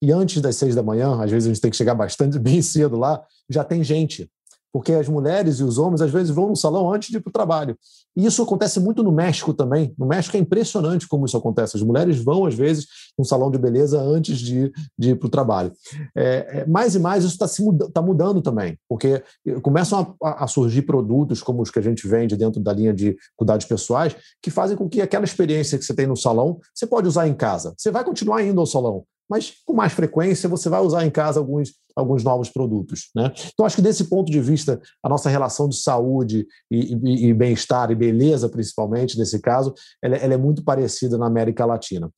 E 0.00 0.10
antes 0.10 0.40
das 0.40 0.56
seis 0.56 0.74
da 0.74 0.82
manhã, 0.82 1.22
às 1.22 1.30
vezes 1.30 1.46
a 1.46 1.52
gente 1.52 1.60
tem 1.60 1.70
que 1.70 1.76
chegar 1.76 1.94
bastante 1.94 2.38
bem 2.40 2.62
cedo 2.62 2.96
lá, 2.96 3.22
já 3.48 3.62
tem 3.62 3.84
gente 3.84 4.28
porque 4.72 4.92
as 4.92 5.08
mulheres 5.08 5.60
e 5.60 5.64
os 5.64 5.78
homens 5.78 6.00
às 6.00 6.10
vezes 6.10 6.30
vão 6.30 6.48
no 6.48 6.56
salão 6.56 6.92
antes 6.92 7.10
de 7.10 7.18
ir 7.18 7.20
para 7.20 7.30
o 7.30 7.32
trabalho. 7.32 7.76
E 8.16 8.26
isso 8.26 8.42
acontece 8.42 8.78
muito 8.78 9.02
no 9.02 9.12
México 9.12 9.54
também. 9.54 9.94
No 9.98 10.06
México 10.06 10.36
é 10.36 10.40
impressionante 10.40 11.08
como 11.08 11.24
isso 11.24 11.36
acontece. 11.36 11.76
As 11.76 11.82
mulheres 11.82 12.22
vão, 12.22 12.46
às 12.46 12.54
vezes, 12.54 12.86
no 13.18 13.24
salão 13.24 13.50
de 13.50 13.58
beleza 13.58 14.00
antes 14.00 14.38
de, 14.38 14.72
de 14.98 15.10
ir 15.10 15.18
para 15.18 15.26
o 15.26 15.30
trabalho. 15.30 15.72
É, 16.14 16.60
é, 16.60 16.66
mais 16.66 16.94
e 16.94 16.98
mais 16.98 17.24
isso 17.24 17.42
está 17.42 17.62
muda, 17.62 17.90
tá 17.90 18.02
mudando 18.02 18.42
também, 18.42 18.78
porque 18.88 19.22
começam 19.62 20.16
a, 20.22 20.44
a, 20.44 20.46
surgir 20.46 20.82
produtos 20.82 21.42
como 21.42 21.62
os 21.62 21.70
que 21.70 21.78
a 21.78 21.82
gente 21.82 22.06
vende 22.06 22.36
dentro 22.36 22.60
da 22.60 22.72
linha 22.72 22.92
de 22.92 23.16
cuidados 23.36 23.66
pessoais, 23.66 24.14
que 24.42 24.50
fazem 24.50 24.76
com 24.76 24.88
que 24.88 25.00
aquela 25.00 25.24
experiência 25.24 25.78
que 25.78 25.84
você 25.84 25.94
tem 25.94 26.06
no 26.06 26.16
salão, 26.16 26.60
você 26.74 26.86
pode 26.86 27.08
usar 27.08 27.26
em 27.26 27.34
casa. 27.34 27.74
Você 27.76 27.90
vai 27.90 28.04
continuar 28.04 28.42
indo 28.42 28.60
ao 28.60 28.66
salão, 28.66 29.04
mas 29.28 29.54
com 29.64 29.74
mais 29.74 29.92
frequência 29.92 30.48
você 30.48 30.68
vai 30.68 30.80
usar 30.80 31.04
em 31.04 31.10
casa 31.10 31.40
alguns, 31.40 31.72
alguns 31.96 32.22
novos 32.22 32.50
produtos. 32.50 33.10
Né? 33.14 33.32
Então, 33.52 33.64
acho 33.66 33.76
que 33.76 33.82
desse 33.82 34.04
ponto 34.04 34.30
de 34.30 34.40
vista, 34.40 34.80
a 35.02 35.08
nossa 35.08 35.28
relação 35.28 35.68
de 35.68 35.76
saúde 35.76 36.46
e, 36.70 36.94
e, 36.94 37.26
e 37.28 37.34
bem-estar 37.34 37.90
e 37.90 37.94
beleza, 37.94 38.48
principalmente 38.48 39.18
nesse 39.18 39.40
caso, 39.40 39.74
ela, 40.02 40.16
ela, 40.16 40.34
é 40.34 40.38
muito 40.38 40.62
parecida 40.62 41.16
na 41.16 41.26
América 41.26 41.64
Latina. 41.64 42.10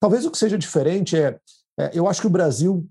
Talvez 0.00 0.24
o 0.24 0.30
que 0.30 0.38
seja 0.38 0.58
diferente 0.58 1.16
é, 1.16 1.38
é 1.78 1.90
eu 1.94 2.06
acho 2.06 2.20
que 2.20 2.26
o 2.26 2.30
Brasil 2.30 2.86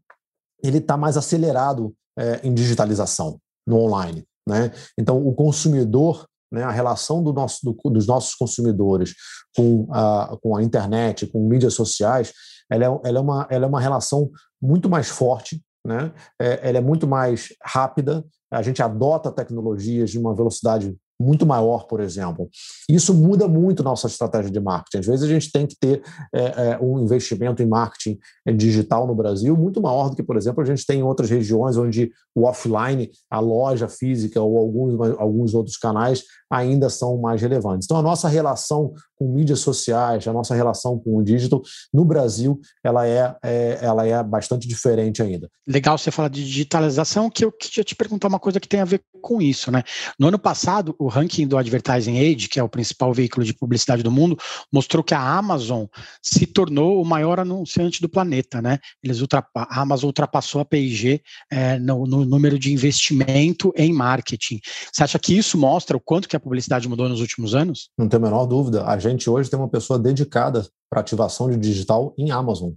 ele 0.64 0.80
está 0.80 0.98
mais 0.98 1.18
acelerado 1.18 1.94
é, 2.18 2.40
em 2.44 2.54
digitalização 2.54 3.40
no 3.66 3.78
online. 3.78 4.26
Né? 4.48 4.72
Então, 4.98 5.26
o 5.26 5.34
consumidor 5.34 6.26
né, 6.52 6.64
a 6.64 6.72
relação 6.72 7.24
do 7.24 7.34
nosso, 7.34 7.60
do, 7.64 7.90
dos 7.90 8.08
nossos 8.08 8.34
consumidores 8.36 9.14
com 9.56 9.88
a, 9.92 10.38
com 10.42 10.56
a 10.56 10.64
internet, 10.64 11.28
com 11.28 11.48
mídias 11.48 11.74
sociais, 11.74 12.32
ela 12.70 12.86
é, 12.86 13.00
ela 13.10 13.18
é, 13.18 13.22
uma, 13.22 13.48
ela 13.50 13.66
é 13.66 13.68
uma 13.68 13.82
relação 13.82 14.30
muito 14.62 14.90
mais 14.90 15.10
forte, 15.10 15.64
né? 15.86 16.12
É, 16.40 16.70
ela 16.70 16.78
é 16.78 16.82
muito 16.82 17.08
mais 17.08 17.50
rápida, 17.64 18.26
a 18.52 18.62
gente 18.62 18.82
adota 18.82 19.32
tecnologias 19.32 20.10
de 20.10 20.20
uma 20.20 20.36
velocidade 20.36 20.98
muito 21.20 21.46
maior, 21.46 21.88
por 21.88 22.00
exemplo. 22.00 22.50
Isso 22.90 23.14
muda 23.14 23.48
muito 23.48 23.84
nossa 23.84 24.08
estratégia 24.08 24.52
de 24.52 24.60
marketing. 24.60 25.00
Às 25.00 25.06
vezes 25.06 25.24
a 25.24 25.28
gente 25.28 25.52
tem 25.52 25.66
que 25.66 25.76
ter 25.76 26.04
é, 26.34 26.72
é, 26.72 26.80
um 26.80 27.00
investimento 27.00 27.62
em 27.64 27.68
marketing 27.68 28.18
digital 28.56 29.08
no 29.08 29.16
Brasil 29.16 29.56
muito 29.58 29.82
maior 29.82 30.10
do 30.10 30.16
que, 30.16 30.24
por 30.24 30.38
exemplo, 30.38 30.62
a 30.62 30.66
gente 30.66 30.86
tem 30.86 31.00
em 31.00 31.04
outras 31.04 31.30
regiões 31.30 31.78
onde 31.78 32.12
o 32.36 32.44
offline, 32.46 33.10
a 33.30 33.40
loja 33.40 33.88
física 33.88 34.42
ou 34.42 34.58
alguns, 34.58 35.18
alguns 35.18 35.54
outros 35.54 35.78
canais 35.78 36.24
ainda 36.50 36.90
são 36.90 37.18
mais 37.18 37.42
relevantes. 37.42 37.86
Então, 37.86 37.98
a 37.98 38.02
nossa 38.02 38.28
relação 38.28 38.94
com 39.18 39.28
mídias 39.28 39.60
sociais, 39.60 40.28
a 40.28 40.34
nossa 40.34 40.54
relação 40.54 41.00
com 41.00 41.18
o 41.18 41.24
digital 41.24 41.62
no 41.92 42.06
Brasil, 42.06 42.60
ela 42.84 43.08
é, 43.08 43.36
é 43.44 43.80
ela 43.82 44.06
é 44.06 44.24
bastante 44.24 44.68
diferente 44.68 45.22
ainda. 45.22 45.50
Legal 45.68 45.98
você 45.98 46.12
falar 46.12 46.30
de 46.30 46.44
digitalização, 46.44 47.30
que 47.30 47.44
eu 47.44 47.52
queria 47.52 47.84
te 47.84 47.96
perguntar 47.96 48.28
uma 48.28 48.40
coisa 48.40 48.60
que 48.60 48.68
tem 48.68 48.80
a 48.80 48.86
ver 48.86 49.02
com 49.22 49.42
isso, 49.42 49.72
né? 49.72 49.84
No 50.20 50.28
ano 50.28 50.40
passado, 50.40 50.96
o 51.00 51.07
ranking 51.08 51.48
do 51.48 51.58
Advertising 51.58 52.18
Age, 52.18 52.50
que 52.50 52.60
é 52.60 52.64
o 52.64 52.70
principal 52.70 53.14
veículo 53.14 53.46
de 53.46 53.54
publicidade 53.54 54.04
do 54.04 54.12
mundo, 54.12 54.38
mostrou 54.72 55.04
que 55.04 55.14
a 55.14 55.38
Amazon 55.38 55.86
se 56.22 56.46
tornou 56.46 57.02
o 57.02 57.06
maior 57.06 57.40
anunciante 57.40 58.02
do 58.02 58.10
planeta, 58.10 58.62
né? 58.62 58.80
Eles 59.04 59.22
ultrapa 59.22 59.68
a 59.70 59.82
Amazon 59.82 60.08
ultrapassou 60.08 60.62
a 60.62 60.66
P&G 60.66 61.22
é, 61.52 61.78
no, 61.80 62.06
no 62.06 62.26
número 62.26 62.58
de 62.60 62.72
investimento 62.72 63.74
em 63.76 63.92
marketing. 63.94 64.60
Você 64.92 65.04
acha 65.04 65.20
que 65.20 65.38
isso 65.38 65.58
mostra 65.58 65.98
o 65.98 66.00
quanto 66.00 66.28
que 66.28 66.36
a 66.36 66.40
publicidade 66.40 66.88
mudou 66.88 67.10
nos 67.10 67.22
últimos 67.22 67.56
anos? 67.56 67.90
Não 67.98 68.08
tem 68.08 68.18
a 68.18 68.22
menor 68.22 68.46
dúvida. 68.46 68.86
A 68.86 68.98
gente 68.98 69.30
hoje 69.30 69.50
tem 69.50 69.60
uma 69.60 69.70
pessoa 69.70 70.00
dedicada 70.00 70.68
para 70.90 71.02
ativação 71.02 71.50
de 71.50 71.58
digital 71.58 72.14
em 72.18 72.32
Amazon. 72.32 72.72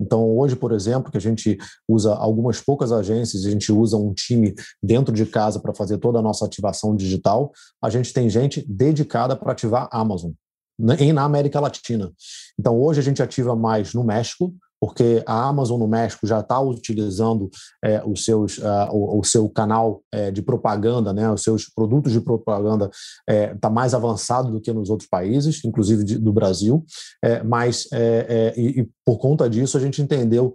Então, 0.00 0.36
hoje, 0.36 0.56
por 0.56 0.72
exemplo, 0.72 1.10
que 1.10 1.18
a 1.18 1.20
gente 1.20 1.56
usa 1.88 2.14
algumas 2.14 2.60
poucas 2.60 2.90
agências, 2.90 3.44
a 3.44 3.50
gente 3.50 3.70
usa 3.72 3.96
um 3.96 4.12
time 4.12 4.54
dentro 4.82 5.14
de 5.14 5.24
casa 5.24 5.60
para 5.60 5.74
fazer 5.74 5.98
toda 5.98 6.18
a 6.18 6.22
nossa 6.22 6.44
ativação 6.44 6.96
digital, 6.96 7.52
a 7.80 7.88
gente 7.88 8.12
tem 8.12 8.28
gente 8.28 8.64
dedicada 8.68 9.36
para 9.36 9.52
ativar 9.52 9.88
Amazon 9.92 10.32
né, 10.78 10.96
em 10.98 11.12
na 11.12 11.24
América 11.24 11.60
Latina. 11.60 12.12
Então, 12.58 12.80
hoje 12.80 13.00
a 13.00 13.02
gente 13.02 13.22
ativa 13.22 13.54
mais 13.54 13.94
no 13.94 14.04
México, 14.04 14.54
porque 14.82 15.22
a 15.26 15.44
Amazon 15.46 15.78
no 15.78 15.86
México 15.86 16.26
já 16.26 16.40
está 16.40 16.58
utilizando 16.58 17.48
é, 17.84 18.02
os 18.04 18.24
seus, 18.24 18.58
uh, 18.58 18.90
o, 18.90 19.20
o, 19.20 19.22
seu 19.22 19.48
canal 19.48 20.02
é, 20.10 20.32
de 20.32 20.42
propaganda, 20.42 21.12
né, 21.12 21.30
os 21.30 21.44
seus 21.44 21.72
produtos 21.72 22.10
de 22.10 22.20
propaganda 22.20 22.86
está 22.86 23.32
é, 23.32 23.54
tá 23.54 23.70
mais 23.70 23.94
avançado 23.94 24.50
do 24.50 24.60
que 24.60 24.72
nos 24.72 24.90
outros 24.90 25.08
países, 25.08 25.64
inclusive 25.64 26.02
de, 26.02 26.18
do 26.18 26.32
Brasil, 26.32 26.84
é, 27.24 27.44
mas 27.44 27.86
é, 27.92 28.54
é, 28.56 28.60
e, 28.60 28.80
e, 28.80 28.90
por 29.04 29.18
conta 29.18 29.48
disso 29.48 29.76
a 29.76 29.80
gente 29.80 30.02
entendeu 30.02 30.52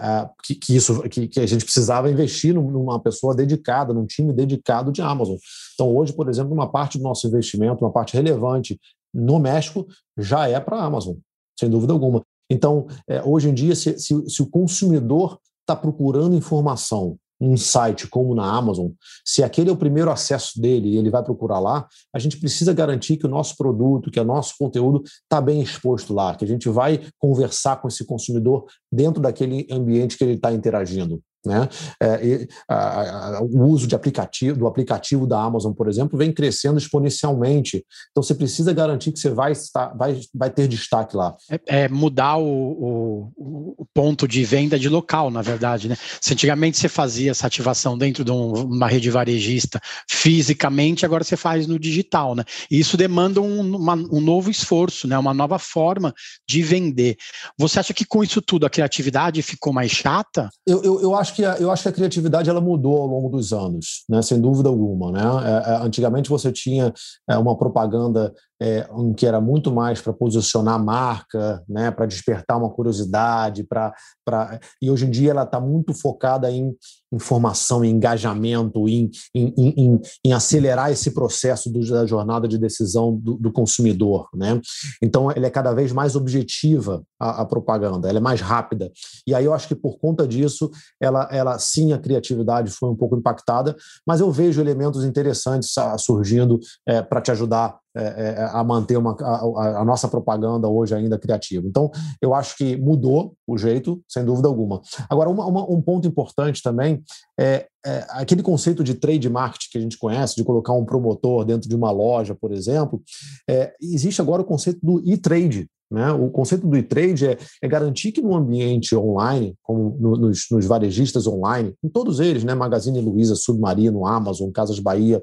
a, 0.00 0.30
que, 0.42 0.54
que, 0.54 0.74
isso 0.74 1.02
que, 1.02 1.28
que, 1.28 1.40
a 1.40 1.46
gente 1.46 1.66
precisava 1.66 2.10
investir 2.10 2.54
numa 2.54 2.98
pessoa 2.98 3.36
dedicada, 3.36 3.92
num 3.92 4.06
time 4.06 4.32
dedicado 4.32 4.90
de 4.90 5.02
Amazon. 5.02 5.36
Então 5.74 5.94
hoje, 5.94 6.14
por 6.14 6.30
exemplo, 6.30 6.54
uma 6.54 6.70
parte 6.70 6.96
do 6.96 7.04
nosso 7.04 7.26
investimento, 7.26 7.84
uma 7.84 7.92
parte 7.92 8.14
relevante 8.14 8.80
no 9.12 9.38
México 9.38 9.86
já 10.16 10.48
é 10.48 10.58
para 10.58 10.78
a 10.78 10.84
Amazon, 10.86 11.16
sem 11.58 11.68
dúvida 11.68 11.92
alguma. 11.92 12.24
Então, 12.50 12.86
é, 13.08 13.22
hoje 13.22 13.48
em 13.48 13.54
dia, 13.54 13.74
se, 13.74 13.98
se, 13.98 14.28
se 14.28 14.42
o 14.42 14.46
consumidor 14.46 15.38
está 15.62 15.76
procurando 15.76 16.34
informação 16.34 17.18
um 17.40 17.56
site 17.56 18.06
como 18.08 18.34
na 18.34 18.44
Amazon, 18.44 18.88
se 19.24 19.42
aquele 19.42 19.70
é 19.70 19.72
o 19.72 19.76
primeiro 19.76 20.10
acesso 20.10 20.60
dele 20.60 20.88
e 20.88 20.96
ele 20.96 21.10
vai 21.10 21.22
procurar 21.22 21.60
lá, 21.60 21.86
a 22.12 22.18
gente 22.18 22.38
precisa 22.38 22.72
garantir 22.72 23.16
que 23.16 23.26
o 23.26 23.30
nosso 23.30 23.56
produto, 23.56 24.10
que 24.10 24.18
o 24.18 24.24
nosso 24.24 24.54
conteúdo 24.58 25.02
está 25.04 25.40
bem 25.40 25.62
exposto 25.62 26.12
lá, 26.12 26.34
que 26.34 26.44
a 26.44 26.48
gente 26.48 26.68
vai 26.68 27.00
conversar 27.16 27.80
com 27.80 27.88
esse 27.88 28.04
consumidor 28.04 28.66
dentro 28.90 29.22
daquele 29.22 29.66
ambiente 29.70 30.18
que 30.18 30.24
ele 30.24 30.34
está 30.34 30.52
interagindo. 30.52 31.22
Né? 31.46 31.68
É, 32.00 32.26
e, 32.26 32.48
a, 32.68 33.36
a, 33.36 33.42
o 33.42 33.64
uso 33.64 33.86
de 33.86 33.94
aplicativo, 33.94 34.58
do 34.58 34.66
aplicativo 34.66 35.26
da 35.26 35.40
Amazon, 35.40 35.72
por 35.72 35.88
exemplo, 35.88 36.18
vem 36.18 36.32
crescendo 36.32 36.78
exponencialmente. 36.78 37.84
Então 38.10 38.22
você 38.22 38.34
precisa 38.34 38.72
garantir 38.72 39.12
que 39.12 39.18
você 39.18 39.30
vai, 39.30 39.52
estar, 39.52 39.96
vai, 39.96 40.20
vai 40.34 40.50
ter 40.50 40.66
destaque 40.66 41.16
lá. 41.16 41.36
É, 41.50 41.84
é 41.84 41.88
mudar 41.88 42.36
o, 42.36 43.32
o, 43.36 43.74
o, 43.78 43.86
ponto 43.94 44.26
de 44.26 44.44
venda 44.44 44.78
de 44.78 44.88
local, 44.88 45.30
na 45.30 45.42
verdade. 45.42 45.88
Né? 45.88 45.96
Se 46.20 46.32
antigamente 46.32 46.76
você 46.76 46.88
fazia 46.88 47.30
essa 47.30 47.46
ativação 47.46 47.96
dentro 47.96 48.24
de 48.24 48.30
um, 48.30 48.52
uma 48.64 48.88
rede 48.88 49.10
varejista 49.10 49.80
fisicamente, 50.10 51.06
agora 51.06 51.24
você 51.24 51.36
faz 51.36 51.66
no 51.66 51.78
digital. 51.78 52.34
Né? 52.34 52.44
E 52.70 52.78
isso 52.78 52.96
demanda 52.96 53.40
um, 53.40 53.76
uma, 53.76 53.94
um 53.94 54.20
novo 54.20 54.50
esforço, 54.50 55.06
né? 55.06 55.16
uma 55.16 55.32
nova 55.32 55.58
forma 55.58 56.12
de 56.48 56.62
vender. 56.62 57.16
Você 57.56 57.78
acha 57.78 57.94
que 57.94 58.04
com 58.04 58.22
isso 58.22 58.42
tudo 58.42 58.66
a 58.66 58.70
criatividade 58.70 59.40
ficou 59.42 59.72
mais 59.72 59.90
chata? 59.90 60.50
Eu, 60.66 60.82
eu, 60.82 61.00
eu 61.02 61.14
acho 61.14 61.27
acho 61.28 61.34
que 61.34 61.44
a, 61.44 61.56
eu 61.56 61.70
acho 61.70 61.82
que 61.82 61.88
a 61.88 61.92
criatividade 61.92 62.48
ela 62.48 62.60
mudou 62.60 62.96
ao 62.96 63.06
longo 63.06 63.28
dos 63.28 63.52
anos, 63.52 64.04
né? 64.08 64.22
sem 64.22 64.40
dúvida 64.40 64.68
alguma. 64.68 65.12
Né? 65.12 65.20
É, 65.20 65.70
é, 65.72 65.76
antigamente 65.76 66.30
você 66.30 66.50
tinha 66.50 66.92
é, 67.28 67.36
uma 67.36 67.56
propaganda 67.56 68.32
é, 68.60 68.88
que 69.16 69.26
era 69.26 69.40
muito 69.40 69.70
mais 69.70 70.00
para 70.00 70.12
posicionar 70.12 70.74
a 70.74 70.78
marca, 70.78 71.62
né? 71.68 71.90
para 71.90 72.06
despertar 72.06 72.56
uma 72.56 72.70
curiosidade, 72.70 73.62
para 73.62 73.94
pra... 74.24 74.58
e 74.80 74.90
hoje 74.90 75.06
em 75.06 75.10
dia 75.10 75.30
ela 75.30 75.44
está 75.44 75.60
muito 75.60 75.94
focada 75.94 76.50
em 76.50 76.74
informação, 77.12 77.84
em 77.84 77.90
engajamento, 77.90 78.88
em, 78.88 79.10
em, 79.34 79.54
em, 79.56 80.00
em 80.24 80.32
acelerar 80.32 80.90
esse 80.90 81.12
processo 81.12 81.70
do, 81.70 81.80
da 81.88 82.04
jornada 82.04 82.46
de 82.46 82.58
decisão 82.58 83.16
do, 83.16 83.34
do 83.34 83.52
consumidor. 83.52 84.28
Né? 84.34 84.60
Então, 85.02 85.30
ela 85.30 85.46
é 85.46 85.50
cada 85.50 85.72
vez 85.72 85.92
mais 85.92 86.16
objetiva 86.16 87.02
a, 87.18 87.42
a, 87.42 87.44
propaganda, 87.44 88.08
ela 88.08 88.18
é 88.18 88.20
mais 88.20 88.40
rápida. 88.40 88.90
E 89.26 89.34
aí 89.34 89.44
eu 89.44 89.54
acho 89.54 89.68
que 89.68 89.74
por 89.74 89.98
conta 89.98 90.26
disso, 90.26 90.70
ela, 91.00 91.28
ela 91.30 91.58
sim, 91.58 91.92
a 91.92 91.98
criatividade 91.98 92.70
foi 92.70 92.88
um 92.88 92.96
pouco 92.96 93.16
impactada, 93.16 93.76
mas 94.06 94.20
eu 94.20 94.30
vejo 94.30 94.60
elementos 94.60 95.04
interessantes 95.04 95.74
surgindo 95.98 96.58
é, 96.86 97.02
para 97.02 97.20
te 97.20 97.30
ajudar 97.30 97.78
é, 97.96 98.02
é, 98.02 98.50
a 98.52 98.62
manter 98.62 98.96
uma, 98.96 99.16
a, 99.20 99.80
a, 99.80 99.84
nossa 99.84 100.06
propaganda 100.06 100.68
hoje 100.68 100.94
ainda 100.94 101.18
criativa. 101.18 101.66
Então, 101.66 101.90
eu 102.22 102.32
acho 102.32 102.56
que 102.56 102.76
mudou 102.76 103.34
o 103.46 103.58
jeito, 103.58 104.00
sem 104.06 104.24
dúvida 104.24 104.46
alguma. 104.46 104.80
Agora, 105.10 105.28
uma, 105.28 105.46
uma, 105.46 105.68
um 105.68 105.82
ponto 105.82 106.06
importante 106.06 106.62
também 106.62 107.02
é, 107.40 107.66
é, 107.84 108.06
aquele 108.10 108.42
conceito 108.42 108.84
de 108.84 108.94
trade 108.94 109.28
marketing 109.28 109.68
que 109.72 109.78
a 109.78 109.80
gente 109.80 109.98
conhece, 109.98 110.36
de 110.36 110.44
colocar 110.44 110.74
um 110.74 110.84
promotor 110.84 111.44
dentro 111.44 111.68
de 111.68 111.74
uma 111.74 111.90
loja, 111.90 112.34
por 112.34 112.52
exemplo, 112.52 113.02
é, 113.48 113.74
existe 113.80 114.20
agora 114.20 114.42
o 114.42 114.44
conceito 114.44 114.78
do 114.82 115.02
e-trade, 115.04 115.68
né? 115.90 116.12
O 116.12 116.28
conceito 116.30 116.66
do 116.66 116.76
e-trade 116.76 117.26
é, 117.26 117.38
é, 117.62 117.68
garantir 117.68 118.12
que 118.12 118.20
no 118.20 118.36
ambiente 118.36 118.94
online, 118.94 119.54
como 119.62 119.96
no, 119.98 120.16
nos, 120.16 120.46
nos, 120.50 120.66
varejistas 120.66 121.26
online, 121.26 121.74
em 121.82 121.88
todos 121.88 122.20
eles, 122.20 122.44
né? 122.44 122.54
Magazine 122.54 123.00
Luiza, 123.00 123.34
Submarino, 123.34 124.06
Amazon, 124.06 124.50
Casas 124.50 124.78
Bahia, 124.78 125.22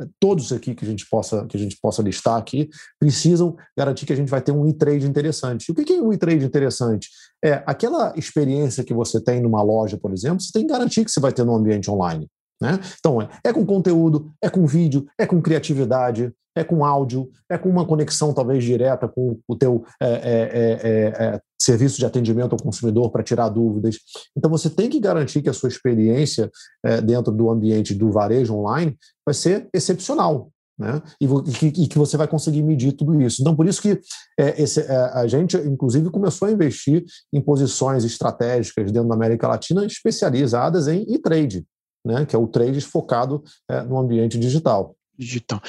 é, 0.00 0.06
todos 0.18 0.52
aqui 0.52 0.74
que 0.74 0.84
a 0.84 0.88
gente 0.88 1.06
possa 1.08 1.46
que 1.46 1.56
a 1.56 1.60
gente 1.60 1.78
possa 1.80 2.02
listar 2.02 2.36
aqui, 2.36 2.68
precisam 2.98 3.56
garantir 3.76 4.04
que 4.04 4.12
a 4.12 4.16
gente 4.16 4.30
vai 4.30 4.40
ter 4.40 4.50
um 4.50 4.66
e-trade 4.66 5.06
interessante. 5.06 5.70
O 5.70 5.74
que 5.74 5.92
é 5.92 6.02
um 6.02 6.12
e-trade 6.12 6.44
interessante? 6.44 7.08
É 7.44 7.62
aquela 7.64 8.12
experiência 8.16 8.82
que 8.82 8.92
você 8.92 9.20
tem 9.20 9.40
numa 9.40 9.62
loja, 9.62 9.96
por 9.96 10.12
exemplo, 10.12 10.40
você 10.40 10.50
tem 10.52 10.66
que 10.66 10.72
garantir 10.72 11.04
que 11.04 11.10
você 11.10 11.20
vai 11.20 11.32
ter 11.32 11.44
no 11.44 11.54
ambiente 11.54 11.90
online. 11.90 12.28
Né? 12.60 12.78
Então, 12.98 13.22
é, 13.22 13.28
é 13.44 13.52
com 13.52 13.64
conteúdo, 13.64 14.30
é 14.42 14.50
com 14.50 14.66
vídeo, 14.66 15.06
é 15.18 15.26
com 15.26 15.40
criatividade, 15.40 16.32
é 16.54 16.64
com 16.64 16.84
áudio, 16.84 17.30
é 17.48 17.56
com 17.56 17.68
uma 17.68 17.86
conexão 17.86 18.34
talvez 18.34 18.62
direta 18.62 19.08
com 19.08 19.38
o 19.48 19.56
teu 19.56 19.84
é, 20.00 20.06
é, 20.06 20.80
é, 20.82 21.24
é 21.24 21.40
serviço 21.60 21.98
de 21.98 22.06
atendimento 22.06 22.52
ao 22.52 22.62
consumidor 22.62 23.10
para 23.10 23.22
tirar 23.22 23.48
dúvidas. 23.48 23.98
Então, 24.36 24.50
você 24.50 24.68
tem 24.68 24.88
que 24.88 24.98
garantir 24.98 25.42
que 25.42 25.48
a 25.48 25.52
sua 25.52 25.68
experiência 25.68 26.50
é, 26.84 27.00
dentro 27.00 27.32
do 27.32 27.50
ambiente 27.50 27.94
do 27.94 28.10
varejo 28.10 28.54
online 28.54 28.96
vai 29.24 29.34
ser 29.34 29.68
excepcional. 29.72 30.50
Né? 30.78 31.02
E, 31.20 31.28
que, 31.52 31.66
e, 31.66 31.86
que, 31.86 31.98
você 31.98 32.16
vai 32.16 32.26
conseguir 32.26 32.62
medir 32.62 32.92
tudo 32.92 33.20
isso. 33.20 33.42
Então, 33.42 33.54
por 33.54 33.66
isso 33.66 33.82
que 33.82 34.00
é, 34.38 34.62
esse, 34.62 34.80
é, 34.80 34.96
a 35.12 35.26
gente, 35.26 35.54
inclusive, 35.58 36.08
começou 36.08 36.48
a 36.48 36.50
investir 36.50 37.04
em 37.30 37.40
posições 37.40 38.02
estratégicas 38.02 38.90
dentro 38.90 39.10
da 39.10 39.14
América 39.14 39.46
Latina 39.46 39.84
especializadas 39.84 40.88
em 40.88 41.04
e-trade 41.06 41.66
né, 42.04 42.24
que 42.24 42.34
é 42.34 42.38
o 42.38 42.46
trade 42.46 42.80
focado 42.80 43.42
é, 43.68 43.82
no 43.82 43.98
ambiente 43.98 44.38
digital. 44.38 44.96
Digital. 45.18 45.60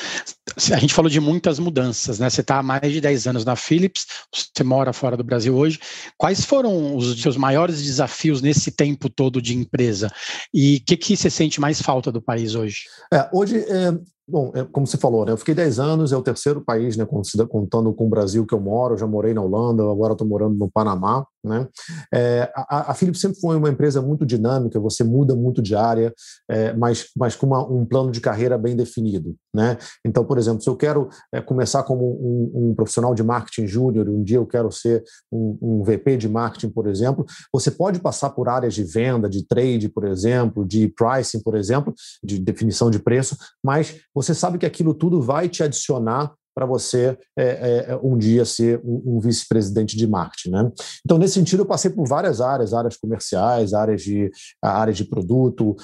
A 0.72 0.78
gente 0.78 0.94
falou 0.94 1.10
de 1.10 1.20
muitas 1.20 1.60
mudanças, 1.60 2.20
né? 2.20 2.30
Você 2.30 2.40
está 2.40 2.60
há 2.60 2.64
mais 2.64 2.90
de 2.90 3.02
10 3.02 3.28
anos 3.28 3.44
na 3.44 3.58
Philips, 3.58 4.06
você 4.34 4.64
mora 4.64 4.94
fora 4.94 5.18
do 5.18 5.26
Brasil 5.26 5.54
hoje. 5.56 5.78
Quais 6.18 6.46
foram 6.46 6.96
os 6.96 7.22
seus 7.22 7.36
maiores 7.36 7.84
desafios 7.84 8.42
nesse 8.42 8.72
tempo 8.72 9.10
todo 9.10 9.42
de 9.42 9.54
empresa? 9.54 10.10
E 10.54 10.78
o 10.78 10.86
que, 10.86 10.96
que 10.96 11.18
você 11.18 11.30
sente 11.30 11.60
mais 11.60 11.82
falta 11.82 12.12
do 12.12 12.22
país 12.22 12.56
hoje? 12.56 12.84
É, 13.14 13.30
hoje, 13.34 13.58
é, 13.58 13.92
Bom, 14.28 14.52
é, 14.56 14.64
como 14.64 14.88
você 14.88 14.98
falou, 14.98 15.26
né, 15.26 15.32
eu 15.32 15.38
fiquei 15.38 15.54
10 15.54 15.80
anos, 15.80 16.12
é 16.12 16.18
o 16.18 16.22
terceiro 16.22 16.62
país, 16.62 16.96
né, 16.96 17.06
contando 17.50 17.94
com 17.94 18.06
o 18.06 18.10
Brasil 18.10 18.46
que 18.46 18.54
eu 18.54 18.60
moro, 18.60 18.94
eu 18.94 18.98
já 18.98 19.08
morei 19.08 19.34
na 19.34 19.42
Holanda, 19.42 19.84
agora 19.84 20.14
estou 20.14 20.28
morando 20.28 20.56
no 20.56 20.70
Panamá. 20.70 21.26
Né? 21.44 21.68
É, 22.14 22.52
a, 22.56 22.92
a 22.92 22.94
Philips 22.94 23.20
sempre 23.20 23.40
foi 23.40 23.56
uma 23.56 23.70
empresa 23.70 24.02
muito 24.02 24.26
dinâmica, 24.26 24.80
você 24.80 25.04
muda 25.04 25.36
muito 25.36 25.62
de 25.62 25.76
área, 25.76 26.14
é, 26.50 26.72
mas, 26.74 27.08
mas 27.18 27.36
com 27.36 27.48
uma, 27.48 27.68
um 27.68 27.84
plano 27.84 28.12
de 28.12 28.22
carreira 28.22 28.58
bem 28.58 28.76
definido. 28.76 29.36
Né? 29.54 29.78
Então, 30.06 30.24
por 30.24 30.38
exemplo, 30.38 30.62
se 30.62 30.70
eu 30.70 30.76
quero 30.76 31.10
é, 31.34 31.42
começar 31.42 31.84
como 31.84 32.06
um, 32.06 32.70
um, 32.70 32.76
profissional 32.76 33.16
de 33.16 33.24
marketing 33.24 33.68
júnior, 33.68 34.08
um 34.08 34.24
dia 34.24 34.38
eu 34.38 34.46
quero 34.46 34.72
ser 34.72 35.04
um, 35.32 35.58
um 35.62 35.84
VP 35.84 36.18
de 36.18 36.30
marketing, 36.30 36.70
por 36.70 36.88
exemplo, 36.88 37.26
você 37.52 37.72
pode 37.72 38.00
passar 38.00 38.30
por 38.30 38.48
áreas 38.48 38.74
de 38.74 38.84
venda, 38.84 39.28
de 39.28 39.46
trade, 39.46 39.90
por 39.90 40.06
exemplo, 40.06 40.66
de 40.66 40.88
pricing, 40.90 41.42
por 41.42 41.56
exemplo, 41.56 41.94
de 42.24 42.40
definição 42.40 42.92
de 42.92 43.00
preço, 43.00 43.36
mas 43.64 44.00
você 44.14 44.34
sabe 44.34 44.58
que 44.58 44.66
aquilo 44.66 44.94
tudo 44.94 45.22
vai 45.22 45.50
te 45.50 45.64
adicionar 45.64 46.34
para 46.54 46.66
você 46.66 47.18
é, 47.38 47.86
é, 47.88 48.00
um 48.04 48.18
dia 48.18 48.44
ser 48.46 48.82
um, 48.84 49.16
um 49.16 49.20
vice-presidente 49.20 49.96
de 49.96 50.06
marketing. 50.08 50.52
Né? 50.52 50.72
Então, 51.06 51.18
nesse 51.18 51.36
sentido, 51.36 51.62
eu 51.62 51.66
passei 51.66 51.90
por 51.90 52.08
várias 52.08 52.42
áreas, 52.42 52.74
áreas 52.74 52.98
comerciais, 52.98 53.74
áreas 53.74 54.02
de, 54.02 54.30
áreas 54.62 54.98
de 54.98 55.06
produto, 55.06 55.76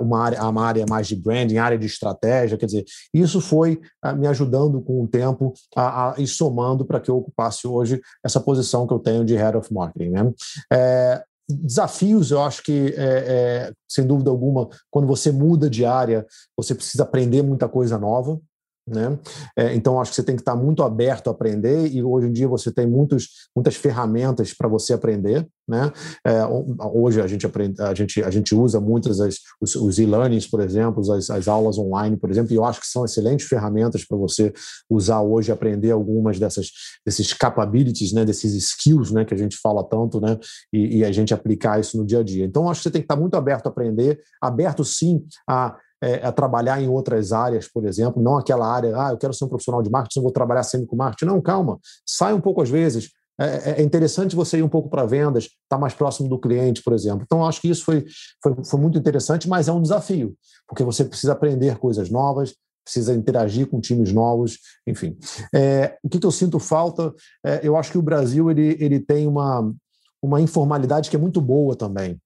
uma 0.00 0.24
área, 0.24 0.42
uma 0.42 0.64
área 0.64 0.84
mais 0.88 1.06
de 1.06 1.16
branding, 1.16 1.58
área 1.58 1.78
de 1.78 1.86
estratégia, 1.86 2.58
quer 2.58 2.66
dizer, 2.66 2.84
isso 3.14 3.40
foi 3.40 3.80
me 4.16 4.26
ajudando 4.26 4.80
com 4.80 5.02
o 5.02 5.08
tempo 5.08 5.52
a, 5.76 6.12
a 6.12 6.20
ir 6.20 6.26
somando 6.26 6.84
para 6.84 7.00
que 7.00 7.10
eu 7.10 7.16
ocupasse 7.16 7.66
hoje 7.66 8.00
essa 8.24 8.40
posição 8.40 8.86
que 8.86 8.92
eu 8.92 8.98
tenho 8.98 9.24
de 9.24 9.36
Head 9.36 9.56
of 9.56 9.72
Marketing. 9.72 10.10
Né? 10.10 10.32
É, 10.72 11.22
desafios, 11.48 12.30
eu 12.30 12.42
acho 12.42 12.62
que, 12.62 12.94
é, 12.96 13.68
é, 13.68 13.72
sem 13.88 14.06
dúvida 14.06 14.30
alguma, 14.30 14.68
quando 14.90 15.06
você 15.06 15.30
muda 15.30 15.70
de 15.70 15.84
área, 15.84 16.26
você 16.56 16.74
precisa 16.74 17.02
aprender 17.04 17.42
muita 17.42 17.68
coisa 17.68 17.98
nova. 17.98 18.40
Né? 18.88 19.18
É, 19.56 19.74
então, 19.74 20.00
acho 20.00 20.12
que 20.12 20.16
você 20.16 20.22
tem 20.22 20.36
que 20.36 20.42
estar 20.42 20.54
muito 20.54 20.82
aberto 20.82 21.28
a 21.28 21.32
aprender, 21.32 21.88
e 21.88 22.02
hoje 22.02 22.28
em 22.28 22.32
dia 22.32 22.46
você 22.46 22.70
tem 22.70 22.86
muitos, 22.86 23.48
muitas 23.54 23.74
ferramentas 23.74 24.54
para 24.54 24.68
você 24.68 24.92
aprender. 24.92 25.46
Né? 25.68 25.92
É, 26.24 26.46
hoje 26.94 27.20
a 27.20 27.26
gente, 27.26 27.44
aprende, 27.44 27.82
a, 27.82 27.92
gente, 27.92 28.22
a 28.22 28.30
gente 28.30 28.54
usa 28.54 28.80
muitas 28.80 29.20
as, 29.20 29.38
os, 29.60 29.74
os 29.74 29.98
e-learnings, 29.98 30.46
por 30.46 30.60
exemplo, 30.60 31.02
as, 31.12 31.28
as 31.28 31.48
aulas 31.48 31.76
online, 31.76 32.16
por 32.16 32.30
exemplo, 32.30 32.52
e 32.52 32.56
eu 32.56 32.64
acho 32.64 32.80
que 32.80 32.86
são 32.86 33.04
excelentes 33.04 33.48
ferramentas 33.48 34.04
para 34.04 34.16
você 34.16 34.52
usar 34.88 35.20
hoje 35.22 35.50
aprender 35.50 35.90
algumas 35.90 36.38
dessas, 36.38 36.70
desses 37.04 37.32
capabilities, 37.32 38.12
né? 38.12 38.24
desses 38.24 38.54
skills 38.54 39.10
né? 39.10 39.24
que 39.24 39.34
a 39.34 39.36
gente 39.36 39.56
fala 39.56 39.82
tanto, 39.82 40.20
né? 40.20 40.38
E, 40.72 40.98
e 40.98 41.04
a 41.04 41.10
gente 41.10 41.34
aplicar 41.34 41.80
isso 41.80 41.96
no 41.98 42.06
dia 42.06 42.20
a 42.20 42.22
dia. 42.22 42.44
Então, 42.44 42.70
acho 42.70 42.80
que 42.80 42.84
você 42.84 42.90
tem 42.92 43.02
que 43.02 43.06
estar 43.06 43.16
muito 43.16 43.36
aberto 43.36 43.66
a 43.66 43.70
aprender, 43.70 44.20
aberto 44.40 44.84
sim 44.84 45.26
a 45.48 45.76
é, 46.02 46.26
a 46.26 46.32
trabalhar 46.32 46.80
em 46.80 46.88
outras 46.88 47.32
áreas, 47.32 47.68
por 47.68 47.86
exemplo, 47.86 48.22
não 48.22 48.36
aquela 48.36 48.66
área, 48.66 48.94
ah, 48.96 49.10
eu 49.10 49.18
quero 49.18 49.32
ser 49.32 49.44
um 49.44 49.48
profissional 49.48 49.82
de 49.82 49.90
marketing, 49.90 50.22
vou 50.22 50.32
trabalhar 50.32 50.62
sempre 50.62 50.86
com 50.86 50.96
marketing. 50.96 51.26
Não, 51.26 51.40
calma, 51.40 51.78
sai 52.06 52.32
um 52.32 52.40
pouco 52.40 52.62
às 52.62 52.70
vezes. 52.70 53.10
É, 53.38 53.70
é, 53.70 53.80
é 53.80 53.82
interessante 53.82 54.34
você 54.34 54.58
ir 54.58 54.62
um 54.62 54.68
pouco 54.68 54.88
para 54.88 55.04
vendas, 55.04 55.44
estar 55.44 55.56
tá 55.68 55.78
mais 55.78 55.94
próximo 55.94 56.28
do 56.28 56.38
cliente, 56.38 56.82
por 56.82 56.92
exemplo. 56.92 57.22
Então, 57.24 57.44
acho 57.44 57.60
que 57.60 57.68
isso 57.68 57.84
foi, 57.84 58.04
foi, 58.42 58.54
foi 58.64 58.80
muito 58.80 58.98
interessante, 58.98 59.48
mas 59.48 59.68
é 59.68 59.72
um 59.72 59.82
desafio, 59.82 60.34
porque 60.66 60.82
você 60.82 61.04
precisa 61.04 61.32
aprender 61.32 61.78
coisas 61.78 62.10
novas, 62.10 62.54
precisa 62.82 63.12
interagir 63.12 63.66
com 63.66 63.80
times 63.80 64.12
novos, 64.12 64.58
enfim. 64.86 65.18
É, 65.54 65.98
o 66.02 66.08
que, 66.08 66.20
que, 66.20 66.26
eu 66.26 66.30
sinto 66.30 66.58
falta? 66.58 67.12
É, 67.44 67.60
eu 67.62 67.76
acho 67.76 67.90
que 67.90 67.98
o 67.98 68.02
Brasil 68.02 68.50
ele, 68.50 68.76
ele 68.80 69.00
tem 69.00 69.26
uma, 69.26 69.72
uma 70.22 70.40
informalidade 70.40 71.10
que 71.10 71.16
é 71.16 71.18
muito 71.18 71.40
boa 71.40 71.74
também. 71.74 72.18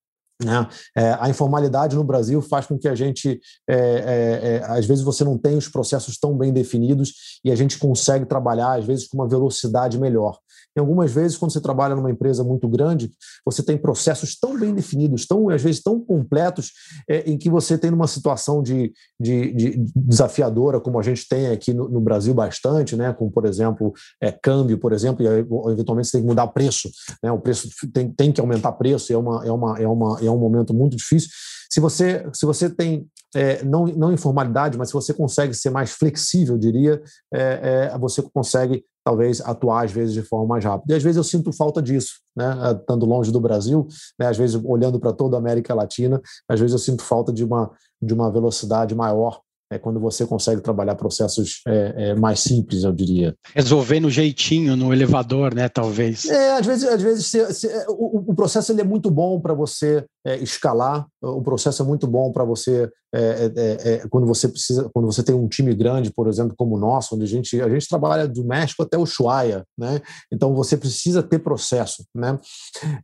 Né? 0.44 0.66
É, 0.96 1.16
a 1.20 1.28
informalidade 1.28 1.94
no 1.94 2.04
Brasil 2.04 2.40
faz 2.40 2.66
com 2.66 2.78
que 2.78 2.88
a 2.88 2.94
gente, 2.94 3.40
é, 3.68 3.74
é, 3.74 4.48
é, 4.56 4.64
às 4.64 4.86
vezes, 4.86 5.04
você 5.04 5.24
não 5.24 5.36
tem 5.36 5.56
os 5.56 5.68
processos 5.68 6.18
tão 6.18 6.36
bem 6.36 6.52
definidos 6.52 7.40
e 7.44 7.50
a 7.50 7.56
gente 7.56 7.78
consegue 7.78 8.26
trabalhar, 8.26 8.78
às 8.78 8.84
vezes, 8.84 9.06
com 9.06 9.18
uma 9.18 9.28
velocidade 9.28 9.98
melhor. 9.98 10.38
E 10.76 10.80
algumas 10.80 11.10
vezes, 11.12 11.36
quando 11.36 11.52
você 11.52 11.60
trabalha 11.60 11.94
numa 11.94 12.10
empresa 12.10 12.44
muito 12.44 12.68
grande, 12.68 13.10
você 13.44 13.62
tem 13.62 13.76
processos 13.76 14.38
tão 14.38 14.58
bem 14.58 14.74
definidos, 14.74 15.26
tão, 15.26 15.48
às 15.48 15.62
vezes, 15.62 15.82
tão 15.82 16.00
completos, 16.00 16.72
é, 17.08 17.30
em 17.30 17.36
que 17.36 17.50
você 17.50 17.76
tem 17.76 17.90
uma 17.90 18.06
situação 18.06 18.62
de, 18.62 18.92
de, 19.18 19.52
de, 19.52 19.84
desafiadora, 19.94 20.80
como 20.80 20.98
a 20.98 21.02
gente 21.02 21.26
tem 21.28 21.48
aqui 21.48 21.72
no, 21.72 21.88
no 21.88 22.00
Brasil 22.00 22.32
bastante, 22.32 22.96
né? 22.96 23.12
como, 23.12 23.30
por 23.30 23.44
exemplo, 23.46 23.92
é, 24.20 24.30
câmbio, 24.30 24.78
por 24.78 24.92
exemplo, 24.92 25.24
e 25.24 25.72
eventualmente 25.72 26.08
você 26.08 26.12
tem 26.12 26.22
que 26.22 26.28
mudar 26.28 26.46
preço. 26.48 26.88
Né? 27.22 27.32
O 27.32 27.40
preço 27.40 27.68
tem, 27.92 28.12
tem 28.12 28.32
que 28.32 28.40
aumentar 28.40 28.72
preço, 28.72 29.12
é 29.12 29.16
uma, 29.16 29.44
é 29.44 29.50
uma, 29.50 29.78
é 29.78 29.88
uma, 29.88 30.20
é 30.20 30.30
um 30.30 30.38
momento 30.38 30.72
muito 30.72 30.96
difícil. 30.96 31.30
Se 31.70 31.78
você, 31.78 32.28
se 32.32 32.44
você 32.44 32.68
tem 32.68 33.08
é, 33.34 33.62
não, 33.64 33.86
não 33.86 34.12
informalidade, 34.12 34.76
mas 34.76 34.88
se 34.88 34.94
você 34.94 35.14
consegue 35.14 35.54
ser 35.54 35.70
mais 35.70 35.92
flexível, 35.92 36.58
diria, 36.58 37.00
é, 37.32 37.90
é, 37.92 37.98
você 37.98 38.22
consegue 38.22 38.84
talvez 39.10 39.40
atuar 39.40 39.84
às 39.84 39.90
vezes 39.90 40.14
de 40.14 40.22
forma 40.22 40.46
mais 40.46 40.64
rápida. 40.64 40.94
E 40.94 40.96
às 40.96 41.02
vezes 41.02 41.16
eu 41.16 41.24
sinto 41.24 41.52
falta 41.52 41.82
disso, 41.82 42.20
né? 42.36 42.54
Estando 42.78 43.04
longe 43.04 43.32
do 43.32 43.40
Brasil, 43.40 43.88
né? 44.18 44.28
às 44.28 44.36
vezes 44.36 44.60
olhando 44.64 45.00
para 45.00 45.12
toda 45.12 45.36
a 45.36 45.40
América 45.40 45.74
Latina, 45.74 46.20
às 46.48 46.60
vezes 46.60 46.72
eu 46.72 46.78
sinto 46.78 47.02
falta 47.02 47.32
de 47.32 47.44
uma, 47.44 47.70
de 48.00 48.14
uma 48.14 48.30
velocidade 48.30 48.94
maior 48.94 49.40
é 49.72 49.78
quando 49.78 50.00
você 50.00 50.26
consegue 50.26 50.60
trabalhar 50.60 50.96
processos 50.96 51.60
é, 51.64 51.94
é, 51.96 52.14
mais 52.16 52.40
simples, 52.40 52.82
eu 52.82 52.92
diria. 52.92 53.36
Resolver 53.54 54.00
no 54.00 54.10
jeitinho, 54.10 54.74
no 54.74 54.92
elevador, 54.92 55.54
né? 55.54 55.68
Talvez. 55.68 56.24
É, 56.24 56.58
às 56.58 56.66
vezes, 56.66 56.88
às 56.88 57.00
vezes 57.00 57.26
se, 57.26 57.54
se, 57.54 57.68
o, 57.86 58.32
o, 58.32 58.34
processo 58.34 58.72
ele 58.72 58.80
é 58.80 58.84
muito 58.84 59.08
bom 59.12 59.40
para 59.40 59.54
você 59.54 60.04
é, 60.26 60.36
escalar. 60.38 61.06
O 61.22 61.42
processo 61.42 61.82
é 61.82 61.84
muito 61.84 62.06
bom 62.06 62.32
para 62.32 62.44
você 62.44 62.90
é, 63.12 63.52
é, 63.56 63.92
é, 63.94 64.08
quando 64.08 64.26
você 64.26 64.48
precisa, 64.48 64.88
quando 64.94 65.06
você 65.06 65.22
tem 65.22 65.34
um 65.34 65.48
time 65.48 65.74
grande, 65.74 66.12
por 66.12 66.28
exemplo, 66.28 66.54
como 66.56 66.76
o 66.76 66.78
nosso, 66.78 67.16
onde 67.16 67.24
a 67.24 67.28
gente 67.28 67.60
a 67.60 67.68
gente 67.68 67.88
trabalha 67.88 68.28
do 68.28 68.44
México 68.44 68.84
até 68.84 68.96
o 68.96 69.02
Ushuaia, 69.02 69.64
né? 69.76 70.00
Então 70.32 70.54
você 70.54 70.76
precisa 70.76 71.20
ter 71.20 71.40
processo, 71.40 72.04
né? 72.14 72.38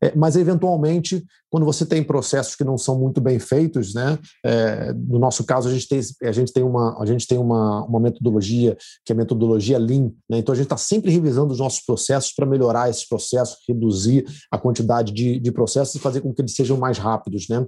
É, 0.00 0.14
mas 0.14 0.36
eventualmente, 0.36 1.24
quando 1.50 1.66
você 1.66 1.84
tem 1.84 2.04
processos 2.04 2.54
que 2.54 2.62
não 2.62 2.78
são 2.78 2.96
muito 2.98 3.20
bem 3.20 3.40
feitos, 3.40 3.94
né? 3.94 4.16
É, 4.44 4.92
no 4.92 5.18
nosso 5.18 5.44
caso 5.44 5.68
a 5.68 5.72
gente 5.72 5.88
tem 5.88 6.00
a 6.22 6.32
gente 6.32 6.52
tem 6.52 6.62
uma 6.62 7.02
a 7.02 7.04
gente 7.04 7.26
tem 7.26 7.38
uma, 7.38 7.84
uma 7.84 7.98
metodologia 7.98 8.76
que 9.04 9.12
é 9.12 9.14
a 9.14 9.18
metodologia 9.18 9.76
Lean, 9.76 10.12
né? 10.30 10.38
Então 10.38 10.52
a 10.52 10.56
gente 10.56 10.66
está 10.66 10.76
sempre 10.76 11.10
revisando 11.10 11.52
os 11.52 11.58
nossos 11.58 11.80
processos 11.80 12.32
para 12.32 12.46
melhorar 12.46 12.88
esses 12.88 13.08
processos, 13.08 13.56
reduzir 13.68 14.24
a 14.52 14.58
quantidade 14.58 15.12
de, 15.12 15.40
de 15.40 15.50
processos 15.50 15.96
e 15.96 15.98
fazer 15.98 16.20
com 16.20 16.32
que 16.32 16.42
eles 16.42 16.54
sejam 16.54 16.76
mais 16.76 16.96
rápidos, 16.96 17.05
né? 17.50 17.66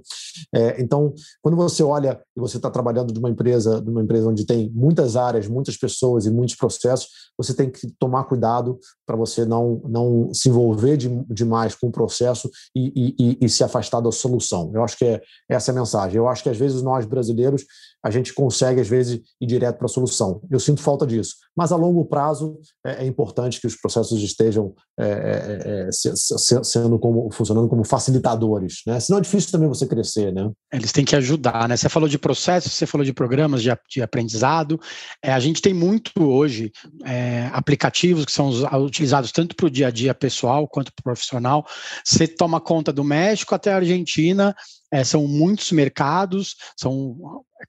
É, 0.53 0.81
então 0.81 1.13
quando 1.41 1.55
você 1.55 1.83
olha 1.83 2.19
e 2.35 2.39
você 2.39 2.57
está 2.57 2.69
trabalhando 2.69 3.13
de 3.13 3.19
uma 3.19 3.29
empresa, 3.29 3.81
de 3.81 3.89
uma 3.89 4.01
empresa 4.01 4.29
onde 4.29 4.45
tem 4.45 4.69
muitas 4.73 5.15
áreas, 5.15 5.47
muitas 5.47 5.77
pessoas 5.77 6.25
e 6.25 6.31
muitos 6.31 6.55
processos, 6.55 7.07
você 7.39 7.53
tem 7.53 7.69
que 7.69 7.87
tomar 7.97 8.25
cuidado 8.25 8.77
para 9.05 9.15
você 9.15 9.45
não, 9.45 9.81
não 9.87 10.33
se 10.33 10.49
envolver 10.49 10.97
de, 10.97 11.09
demais 11.29 11.73
com 11.73 11.87
o 11.87 11.91
processo 11.91 12.49
e, 12.75 13.15
e, 13.17 13.37
e, 13.41 13.49
se 13.49 13.63
afastar 13.63 14.01
da 14.01 14.11
solução. 14.11 14.71
Eu 14.73 14.83
acho 14.83 14.97
que 14.97 15.05
é 15.05 15.21
essa 15.49 15.71
é 15.71 15.73
a 15.73 15.75
mensagem. 15.75 16.17
Eu 16.17 16.27
acho 16.27 16.43
que 16.43 16.49
às 16.49 16.57
vezes 16.57 16.81
nós 16.81 17.05
brasileiros 17.05 17.63
a 18.03 18.09
gente 18.09 18.33
consegue, 18.33 18.79
às 18.79 18.87
vezes, 18.87 19.21
ir 19.41 19.45
direto 19.45 19.77
para 19.77 19.85
a 19.85 19.89
solução. 19.89 20.41
Eu 20.49 20.59
sinto 20.59 20.81
falta 20.81 21.05
disso. 21.05 21.35
Mas 21.55 21.71
a 21.71 21.75
longo 21.75 22.05
prazo 22.05 22.57
é, 22.85 23.03
é 23.03 23.05
importante 23.05 23.59
que 23.59 23.67
os 23.67 23.75
processos 23.75 24.21
estejam 24.21 24.73
é, 24.97 25.05
é, 25.05 25.87
é 25.87 25.91
se, 25.91 26.15
se, 26.15 26.63
sendo 26.63 26.97
como, 26.97 27.29
funcionando 27.31 27.67
como 27.67 27.83
facilitadores. 27.83 28.81
Né? 28.87 28.99
Senão 28.99 29.19
é 29.19 29.21
difícil 29.29 29.51
também 29.51 29.69
você 29.69 29.87
crescer. 29.87 30.33
Né? 30.33 30.51
Eles 30.73 30.91
têm 30.91 31.05
que 31.05 31.15
ajudar. 31.15 31.69
Né? 31.69 31.77
Você 31.77 31.87
falou 31.87 32.09
de 32.09 32.17
processos, 32.17 32.73
você 32.73 32.85
falou 32.85 33.05
de 33.05 33.13
programas 33.13 33.61
de, 33.61 33.69
de 33.89 34.01
aprendizado. 34.01 34.79
É, 35.21 35.31
a 35.31 35.39
gente 35.39 35.61
tem 35.61 35.73
muito 35.73 36.11
hoje 36.17 36.71
é, 37.05 37.49
aplicativos 37.53 38.25
que 38.25 38.31
são 38.31 38.49
utilizados 38.83 39.31
tanto 39.31 39.55
para 39.55 39.67
o 39.67 39.69
dia 39.69 39.87
a 39.87 39.91
dia 39.91 40.13
pessoal 40.13 40.67
quanto 40.67 40.91
para 40.93 41.03
profissional. 41.03 41.65
Você 42.03 42.27
toma 42.27 42.59
conta 42.59 42.91
do 42.91 43.03
México 43.03 43.53
até 43.53 43.71
a 43.71 43.77
Argentina, 43.77 44.55
é, 44.91 45.03
são 45.03 45.27
muitos 45.27 45.71
mercados, 45.71 46.55
são 46.75 47.15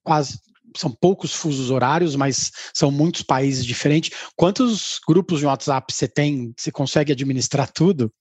quase 0.03 0.39
são 0.77 0.91
poucos 0.91 1.35
fusos 1.35 1.71
horários, 1.71 2.17
mas 2.17 2.51
são 2.75 2.91
muitos 2.91 3.23
países 3.23 3.65
diferentes. 3.65 4.11
Quantos 4.37 4.99
grupos 5.07 5.41
de 5.41 5.47
WhatsApp 5.47 5.93
você 5.93 6.09
tem? 6.09 6.53
Você 6.57 6.71
consegue 6.71 7.13
administrar 7.13 7.71
tudo? 7.73 8.13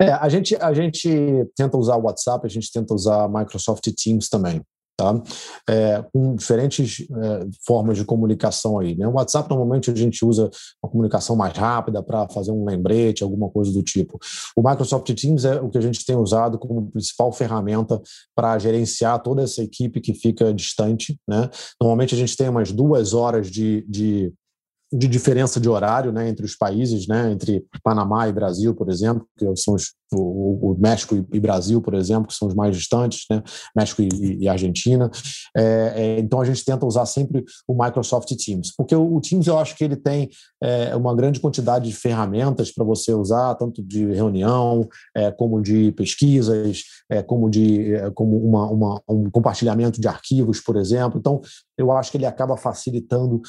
É, 0.00 0.12
a 0.12 0.28
gente 0.28 0.56
a 0.56 0.72
gente 0.72 1.08
tenta 1.56 1.76
usar 1.76 1.96
o 1.96 2.02
WhatsApp, 2.02 2.46
a 2.46 2.50
gente 2.50 2.70
tenta 2.72 2.94
usar 2.94 3.28
Microsoft 3.28 3.88
Teams 3.96 4.28
também 4.28 4.62
tá? 4.98 5.22
É, 5.70 6.04
com 6.12 6.34
diferentes 6.34 7.06
é, 7.08 7.46
formas 7.64 7.96
de 7.96 8.04
comunicação 8.04 8.80
aí. 8.80 8.96
Né? 8.96 9.06
O 9.06 9.12
WhatsApp, 9.12 9.48
normalmente, 9.48 9.92
a 9.92 9.94
gente 9.94 10.24
usa 10.24 10.50
uma 10.82 10.90
comunicação 10.90 11.36
mais 11.36 11.56
rápida 11.56 12.02
para 12.02 12.28
fazer 12.28 12.50
um 12.50 12.64
lembrete, 12.64 13.22
alguma 13.22 13.48
coisa 13.48 13.72
do 13.72 13.82
tipo. 13.82 14.18
O 14.56 14.68
Microsoft 14.68 15.08
Teams 15.14 15.44
é 15.44 15.60
o 15.60 15.70
que 15.70 15.78
a 15.78 15.80
gente 15.80 16.04
tem 16.04 16.16
usado 16.16 16.58
como 16.58 16.90
principal 16.90 17.32
ferramenta 17.32 18.02
para 18.34 18.58
gerenciar 18.58 19.22
toda 19.22 19.42
essa 19.42 19.62
equipe 19.62 20.00
que 20.00 20.12
fica 20.12 20.52
distante. 20.52 21.16
Né? 21.28 21.48
Normalmente, 21.80 22.16
a 22.16 22.18
gente 22.18 22.36
tem 22.36 22.48
umas 22.48 22.72
duas 22.72 23.14
horas 23.14 23.48
de, 23.48 23.86
de 23.88 24.32
de 24.90 25.06
diferença 25.06 25.60
de 25.60 25.68
horário 25.68 26.10
né, 26.10 26.30
entre 26.30 26.46
os 26.46 26.56
países, 26.56 27.06
né, 27.06 27.30
entre 27.30 27.62
Panamá 27.82 28.26
e 28.26 28.32
Brasil, 28.32 28.74
por 28.74 28.88
exemplo, 28.88 29.28
que 29.36 29.44
são 29.54 29.74
os, 29.74 29.92
o, 30.12 30.72
o, 30.72 30.76
México 30.78 31.14
e 31.32 31.40
Brasil, 31.40 31.80
por 31.80 31.94
exemplo, 31.94 32.28
que 32.28 32.34
são 32.34 32.48
os 32.48 32.54
mais 32.54 32.76
distantes, 32.76 33.24
né, 33.30 33.42
México 33.76 34.02
e, 34.02 34.38
e 34.40 34.48
Argentina. 34.48 35.10
É, 35.56 35.92
é, 35.96 36.20
então 36.20 36.40
a 36.40 36.44
gente 36.44 36.64
tenta 36.64 36.86
usar 36.86 37.06
sempre 37.06 37.44
o 37.66 37.74
Microsoft 37.74 38.28
Teams, 38.36 38.72
porque 38.76 38.94
o, 38.94 39.16
o 39.16 39.20
Teams 39.20 39.46
eu 39.46 39.58
acho 39.58 39.76
que 39.76 39.84
ele 39.84 39.96
tem 39.96 40.30
é, 40.62 40.94
uma 40.96 41.14
grande 41.14 41.40
quantidade 41.40 41.88
de 41.88 41.94
ferramentas 41.94 42.70
para 42.72 42.84
você 42.84 43.12
usar, 43.12 43.54
tanto 43.54 43.82
de 43.82 44.06
reunião, 44.12 44.88
é, 45.16 45.30
como 45.30 45.60
de 45.60 45.92
pesquisas, 45.92 46.82
é, 47.10 47.22
como 47.22 47.50
de 47.50 47.94
é, 47.94 48.10
como 48.10 48.36
uma, 48.36 48.66
uma, 48.66 49.02
um 49.08 49.30
compartilhamento 49.30 50.00
de 50.00 50.08
arquivos, 50.08 50.60
por 50.60 50.76
exemplo. 50.76 51.18
Então 51.18 51.40
eu 51.76 51.92
acho 51.92 52.10
que 52.10 52.16
ele 52.16 52.26
acaba 52.26 52.56
facilitando 52.56 53.40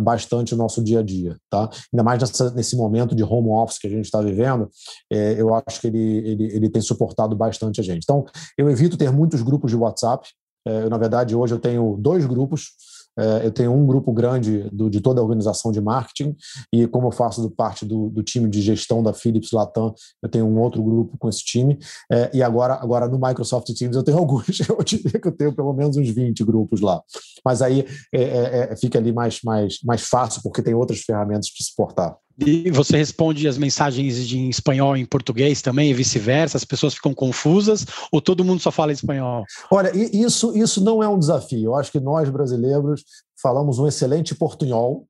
bastante 0.00 0.52
o 0.52 0.56
nosso 0.56 0.82
dia 0.82 0.98
a 0.98 1.02
dia, 1.02 1.36
tá? 1.48 1.70
Ainda 1.92 2.02
mais 2.02 2.20
nessa, 2.20 2.50
nesse 2.50 2.76
momento 2.76 3.14
de 3.14 3.22
home 3.22 3.50
office 3.50 3.78
que 3.78 3.86
a 3.86 3.90
gente 3.90 4.06
está 4.06 4.20
vivendo, 4.20 4.68
eu 5.10 5.54
acho 5.54 5.80
que 5.80 5.86
ele 5.86 5.97
ele, 5.98 6.44
ele, 6.44 6.70
tem 6.70 6.82
suportado 6.82 7.34
bastante 7.36 7.80
a 7.80 7.84
gente. 7.84 8.04
Então, 8.04 8.24
eu 8.56 8.70
evito 8.70 8.96
ter 8.96 9.10
muitos 9.10 9.42
grupos 9.42 9.70
de 9.70 9.76
WhatsApp. 9.76 10.28
É, 10.66 10.84
eu, 10.84 10.90
na 10.90 10.98
verdade, 10.98 11.34
hoje 11.34 11.54
eu 11.54 11.58
tenho 11.58 11.96
dois 11.98 12.26
grupos. 12.26 12.72
É, 13.18 13.44
eu 13.44 13.50
tenho 13.50 13.72
um 13.72 13.84
grupo 13.84 14.12
grande 14.12 14.70
do, 14.70 14.88
de 14.88 15.00
toda 15.00 15.20
a 15.20 15.24
organização 15.24 15.72
de 15.72 15.80
marketing, 15.80 16.36
e 16.72 16.86
como 16.86 17.08
eu 17.08 17.10
faço 17.10 17.50
parte 17.50 17.84
do, 17.84 18.08
do, 18.08 18.22
time 18.22 18.48
de 18.48 18.60
gestão 18.60 19.02
da 19.02 19.12
Philips 19.12 19.50
Latam, 19.50 19.92
eu 20.22 20.28
tenho 20.28 20.46
um 20.46 20.56
outro 20.60 20.80
grupo 20.80 21.18
com 21.18 21.28
esse 21.28 21.44
time. 21.44 21.76
É, 22.12 22.30
e 22.32 22.42
agora, 22.44 22.74
agora 22.74 23.08
no 23.08 23.18
Microsoft 23.18 23.66
Teams 23.76 23.96
eu 23.96 24.04
tenho 24.04 24.18
alguns, 24.18 24.60
eu 24.68 24.78
diria 24.84 25.20
que 25.20 25.26
eu 25.26 25.32
tenho 25.32 25.52
pelo 25.52 25.72
menos 25.72 25.96
uns 25.96 26.08
20 26.08 26.44
grupos 26.44 26.80
lá. 26.80 27.02
Mas 27.44 27.60
aí 27.60 27.84
é, 28.14 28.22
é, 28.22 28.68
é, 28.70 28.76
fica 28.76 28.98
ali 28.98 29.12
mais, 29.12 29.40
mais, 29.42 29.78
mais 29.82 30.02
fácil, 30.02 30.40
porque 30.40 30.62
tem 30.62 30.74
outras 30.74 31.00
ferramentas 31.00 31.50
para 31.50 31.64
suportar. 31.64 32.16
E 32.38 32.70
você 32.70 32.96
responde 32.96 33.48
as 33.48 33.58
mensagens 33.58 34.32
em 34.32 34.48
espanhol 34.48 34.96
em 34.96 35.04
português 35.04 35.60
também, 35.60 35.90
e 35.90 35.94
vice-versa? 35.94 36.56
As 36.56 36.64
pessoas 36.64 36.94
ficam 36.94 37.12
confusas 37.12 37.84
ou 38.12 38.20
todo 38.20 38.44
mundo 38.44 38.60
só 38.60 38.70
fala 38.70 38.92
espanhol? 38.92 39.44
Olha, 39.70 39.90
isso, 39.94 40.56
isso 40.56 40.82
não 40.82 41.02
é 41.02 41.08
um 41.08 41.18
desafio. 41.18 41.70
Eu 41.70 41.74
acho 41.74 41.90
que 41.90 41.98
nós, 41.98 42.28
brasileiros, 42.30 43.04
falamos 43.42 43.78
um 43.78 43.88
excelente 43.88 44.34
portunhol. 44.34 45.06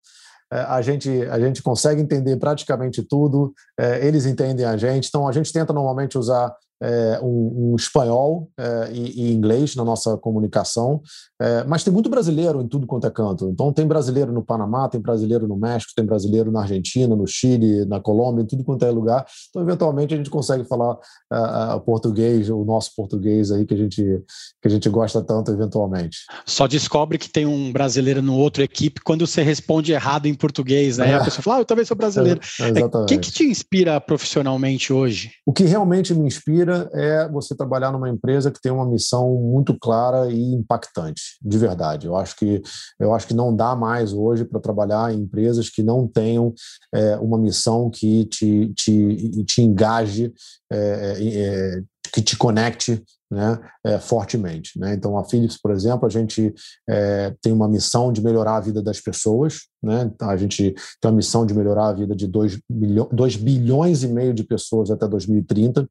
É, 0.51 0.61
a 0.61 0.81
gente, 0.81 1.11
a 1.27 1.38
gente 1.38 1.62
consegue 1.62 2.01
entender 2.01 2.37
praticamente 2.38 3.03
tudo, 3.03 3.53
é, 3.79 4.07
eles 4.07 4.25
entendem 4.25 4.64
a 4.64 4.79
gente, 4.79 5.09
então 5.09 5.29
a 5.29 5.33
gente 5.33 5.53
tenta 5.53 5.75
normalmente 5.75 6.17
usar 6.17 6.55
é, 6.83 7.21
um, 7.21 7.73
um, 7.73 7.77
espanhol 7.77 8.49
e, 8.91 9.27
e, 9.27 9.33
inglês 9.33 9.75
na 9.75 9.85
nossa 9.85 10.17
comunicação, 10.17 11.03
é, 11.40 11.64
mas 11.64 11.85
tem 11.85 11.92
muito 11.92 12.11
brasileiro 12.11 12.61
em 12.61 12.68
tudo 12.68 12.87
quanto 12.87 13.07
é 13.07 13.11
canto. 13.11 13.48
Então 13.48 13.72
tem 13.72 13.87
brasileiro 13.87 14.33
no 14.33 14.42
Panamá, 14.42 14.88
tem 14.88 15.01
brasileiro 15.01 15.46
no 15.46 15.57
México, 15.57 15.92
tem 15.94 16.05
brasileiro 16.05 16.51
na 16.51 16.62
Argentina, 16.62 17.14
no 17.14 17.27
Chile, 17.27 17.85
na 17.85 18.01
Colômbia, 18.01 18.42
em 18.42 18.46
tudo 18.46 18.64
quanto 18.64 18.85
é 18.85 18.90
lugar. 18.90 19.24
Então 19.51 19.62
eventualmente 19.62 20.14
a 20.14 20.16
gente 20.16 20.31
consegue 20.31 20.64
falar 20.64 20.94
uh, 20.94 21.77
uh, 21.77 21.81
português, 21.81 22.51
o 22.51 22.64
nosso 22.64 22.92
português 22.96 23.53
aí 23.53 23.64
que 23.64 23.74
a 23.74 23.77
gente 23.77 24.22
que 24.61 24.66
a 24.66 24.70
gente 24.70 24.88
gosta 24.88 25.22
tanto 25.22 25.53
eventualmente. 25.53 26.18
Só 26.44 26.66
descobre 26.66 27.18
que 27.18 27.29
tem 27.29 27.46
um 27.46 27.72
brasileiro 27.72 28.20
no 28.20 28.37
outro 28.37 28.62
equipe 28.62 29.01
quando 29.01 29.27
você 29.27 29.42
responde 29.42 29.92
errado 29.92 30.27
em 30.27 30.35
português, 30.35 30.98
né? 30.98 31.14
A 31.14 31.24
pessoa 31.24 31.42
fala, 31.42 31.57
ah, 31.59 31.61
eu 31.61 31.64
também 31.64 31.85
sou 31.85 31.96
brasileiro. 31.96 32.40
É, 32.61 32.70
exatamente. 32.70 32.96
O 32.96 33.07
que, 33.07 33.18
que 33.18 33.31
te 33.31 33.44
inspira 33.44 34.01
profissionalmente 34.01 34.92
hoje? 34.92 35.31
O 35.46 35.53
que 35.53 35.64
realmente 35.64 36.12
me 36.14 36.27
inspira 36.27 36.90
é 36.92 37.29
você 37.29 37.55
trabalhar 37.55 37.92
numa 37.92 38.09
empresa 38.09 38.51
que 38.51 38.61
tem 38.61 38.72
uma 38.72 38.87
missão 38.87 39.35
muito 39.35 39.79
clara 39.79 40.31
e 40.31 40.55
impactante, 40.55 41.28
de 41.43 41.59
verdade. 41.59 42.07
Eu 42.07 42.17
acho 42.17 42.37
que, 42.37 42.62
eu 42.99 43.14
acho 43.14 43.27
que 43.27 43.35
não 43.35 43.55
dá 43.55 43.75
mais 43.75 44.12
hoje 44.12 44.45
para 44.45 44.61
trabalhar 44.61 45.12
em 45.12 45.21
empresas 45.21 45.69
que 45.69 45.83
não 45.83 46.07
tenham 46.07 46.55
é, 46.95 47.17
uma 47.17 47.38
missão 47.38 47.91
que 47.91 48.25
te, 48.27 48.73
te, 48.75 49.45
te 49.45 49.62
engaje, 49.62 50.33
é, 50.71 51.17
é, 51.21 51.83
que 52.12 52.23
te 52.23 52.37
conecte 52.37 53.03
né, 53.31 53.59
é, 53.85 53.99
fortemente. 53.99 54.79
Né? 54.79 54.95
Então, 54.95 55.19
a 55.19 55.25
Philips, 55.25 55.61
por 55.61 55.71
exemplo, 55.71 56.07
a 56.07 56.11
gente 56.11 56.55
é, 56.88 57.35
tem 57.43 57.53
uma 57.53 57.69
missão 57.69 58.12
de 58.12 58.23
melhorar 58.23 58.57
a 58.57 58.61
vida 58.61 58.83
das 58.83 59.01
pessoas, 59.01 59.67
né? 59.83 60.11
a 60.23 60.37
gente 60.37 60.75
tem 61.01 61.11
uma 61.11 61.17
missão 61.17 61.45
de 61.45 61.55
melhorar 61.55 61.88
a 61.88 61.93
vida 61.93 62.17
de 62.17 62.27
2 62.27 62.59
bilhões, 62.71 63.11
2 63.12 63.37
bilhões 63.37 64.03
e 64.03 64.09
meio 64.09 64.33
de 64.33 64.45
pessoas 64.45 64.91
até 64.91 65.07
2030. 65.07 65.88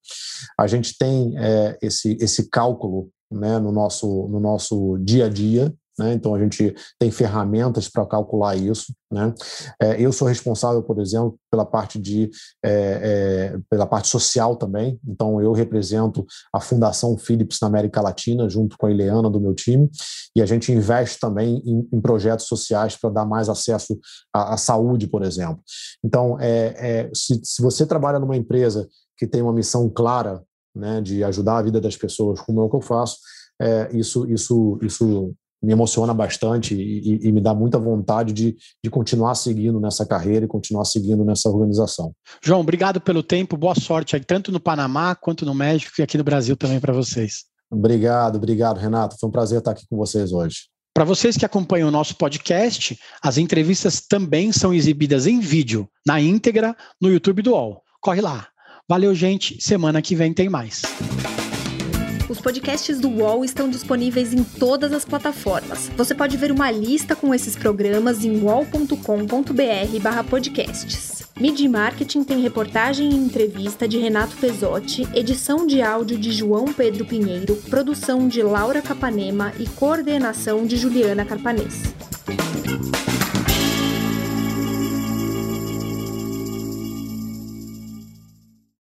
A 0.60 0.67
gente 0.67 0.97
tem 0.97 1.38
é, 1.38 1.78
esse, 1.82 2.17
esse 2.19 2.50
cálculo 2.50 3.10
né, 3.32 3.60
no, 3.60 3.72
nosso, 3.72 4.28
no 4.28 4.40
nosso 4.40 4.98
dia 5.00 5.26
a 5.26 5.30
dia, 5.30 5.74
né? 5.98 6.13
Então, 6.13 6.36
a 6.36 6.40
gente 6.40 6.76
tem 7.00 7.10
ferramentas 7.10 7.90
para 7.90 8.06
calcular 8.06 8.56
isso. 8.56 8.94
Né? 9.12 9.34
É, 9.82 10.00
eu 10.00 10.12
sou 10.12 10.28
responsável, 10.28 10.84
por 10.84 11.00
exemplo, 11.00 11.40
pela 11.50 11.66
parte, 11.66 11.98
de, 12.00 12.30
é, 12.63 13.54
é, 13.54 13.60
pela 13.70 13.88
parte 13.88 14.08
social 14.08 14.56
também. 14.56 15.00
Então, 15.08 15.42
eu 15.42 15.52
represento 15.54 16.26
a 16.54 16.60
Fundação 16.60 17.18
Philips 17.18 17.58
na 17.62 17.68
América 17.68 18.02
Latina, 18.02 18.48
junto 18.48 18.78
com 18.78 18.86
a 18.86 18.92
Ileana 18.92 19.30
do 19.30 19.42
meu 19.42 19.56
time, 19.56 19.90
e 20.36 20.42
a 20.42 20.46
gente 20.46 20.72
investe 20.72 21.20
também 21.20 21.63
em, 21.66 21.88
em 21.92 22.00
projetos 22.00 22.46
sociais 22.46 22.96
para 22.96 23.10
dar 23.10 23.26
mais 23.26 23.50
acesso 23.50 23.98
à, 24.32 24.54
à, 24.54 24.58
saúde, 24.58 25.08
por 25.08 25.24
exemplo. 25.24 25.60
Então, 26.04 26.38
é, 26.40 26.76
é, 26.78 27.12
se, 27.13 27.42
se 27.44 27.62
você 27.62 27.86
trabalha 27.86 28.20
numa 28.20 28.38
empresa 28.38 28.88
que 29.18 29.26
tem 29.26 29.42
uma 29.42 29.54
missão 29.54 29.90
clara 29.90 30.44
né, 30.78 31.02
de 31.02 31.24
ajudar 31.24 31.58
a 31.58 31.62
vida 31.62 31.82
das 31.82 31.98
pessoas, 31.98 32.40
como 32.42 32.62
é 32.62 32.63
o 32.63 32.70
que 32.70 32.76
eu 32.76 32.82
faço, 32.82 33.18
é, 33.60 33.90
isso, 33.94 34.30
isso, 34.32 34.80
isso 34.82 35.34
me 35.62 35.74
emociona 35.74 36.13
bastante 36.13 36.76
e, 36.76 37.28
e, 37.28 37.32
me 37.32 37.42
dá 37.42 37.54
muita 37.54 37.80
vontade 37.80 38.32
de, 38.32 38.56
de 38.84 38.90
continuar 38.90 39.34
seguindo 39.36 39.80
nessa 39.80 40.06
carreira 40.06 40.46
e 40.46 40.48
continuar 40.48 40.86
seguindo 40.86 41.26
nessa 41.26 41.50
organização. 41.50 42.13
João, 42.44 42.62
obrigado 42.62 43.02
pelo 43.02 43.24
tempo, 43.24 43.58
boa 43.58 43.74
sorte 43.74 44.16
aí, 44.16 44.24
tanto 44.24 44.52
no 44.52 44.60
Panamá 44.60 45.16
quanto 45.16 45.46
no 45.46 45.56
México 45.56 45.94
e 46.00 46.04
aqui 46.04 46.18
no 46.18 46.24
Brasil 46.24 46.56
também 46.56 46.80
para 46.80 46.94
vocês. 46.94 47.46
Obrigado, 47.70 48.38
obrigado, 48.38 48.78
Renato. 48.78 49.18
Foi 49.20 49.28
um 49.28 49.32
prazer 49.32 49.60
estar 49.60 49.72
aqui 49.72 49.86
com 49.90 49.98
vocês 49.98 50.32
hoje. 50.32 50.68
Para 50.94 51.04
vocês 51.04 51.38
que 51.38 51.46
acompanham 51.46 51.90
o 51.90 51.92
nosso 51.92 52.16
podcast, 52.16 52.98
as 53.22 53.38
entrevistas 53.38 54.02
também 54.02 54.52
são 54.52 54.74
exibidas 54.74 55.28
em 55.28 55.40
vídeo, 55.40 55.88
na 56.06 56.20
íntegra, 56.20 56.76
no 57.00 57.12
YouTube 57.12 57.42
do 57.42 57.52
UOL. 57.52 57.84
Corre 58.02 58.22
lá. 58.22 58.48
Valeu, 58.89 59.13
gente. 59.13 59.58
Semana 59.60 60.02
que 60.02 60.15
vem 60.15 60.32
tem 60.32 60.47
mais. 60.47 60.82
Os 62.30 62.39
podcasts 62.39 63.02
do 63.02 63.10
UOL 63.10 63.43
estão 63.43 63.69
disponíveis 63.69 64.34
em 64.34 64.45
todas 64.45 64.93
as 64.93 65.04
plataformas. 65.04 65.91
Você 65.97 66.15
pode 66.15 66.38
ver 66.38 66.54
uma 66.54 66.71
lista 66.71 67.13
com 67.13 67.34
esses 67.34 67.54
programas 67.54 68.23
em 68.23 68.39
wall.com.br/podcasts. 68.39 71.28
Midi 71.38 71.67
Marketing 71.67 72.23
tem 72.23 72.41
reportagem 72.41 73.10
e 73.10 73.15
entrevista 73.15 73.86
de 73.86 73.97
Renato 73.97 74.38
Pesotti, 74.38 75.06
edição 75.13 75.67
de 75.67 75.82
áudio 75.82 76.17
de 76.17 76.32
João 76.32 76.71
Pedro 76.71 77.04
Pinheiro, 77.06 77.58
produção 77.69 78.30
de 78.30 78.41
Laura 78.41 78.82
Capanema 78.82 79.52
e 79.60 79.67
coordenação 79.67 80.65
de 80.65 80.78
Juliana 80.78 81.26
Carpanês. 81.26 81.93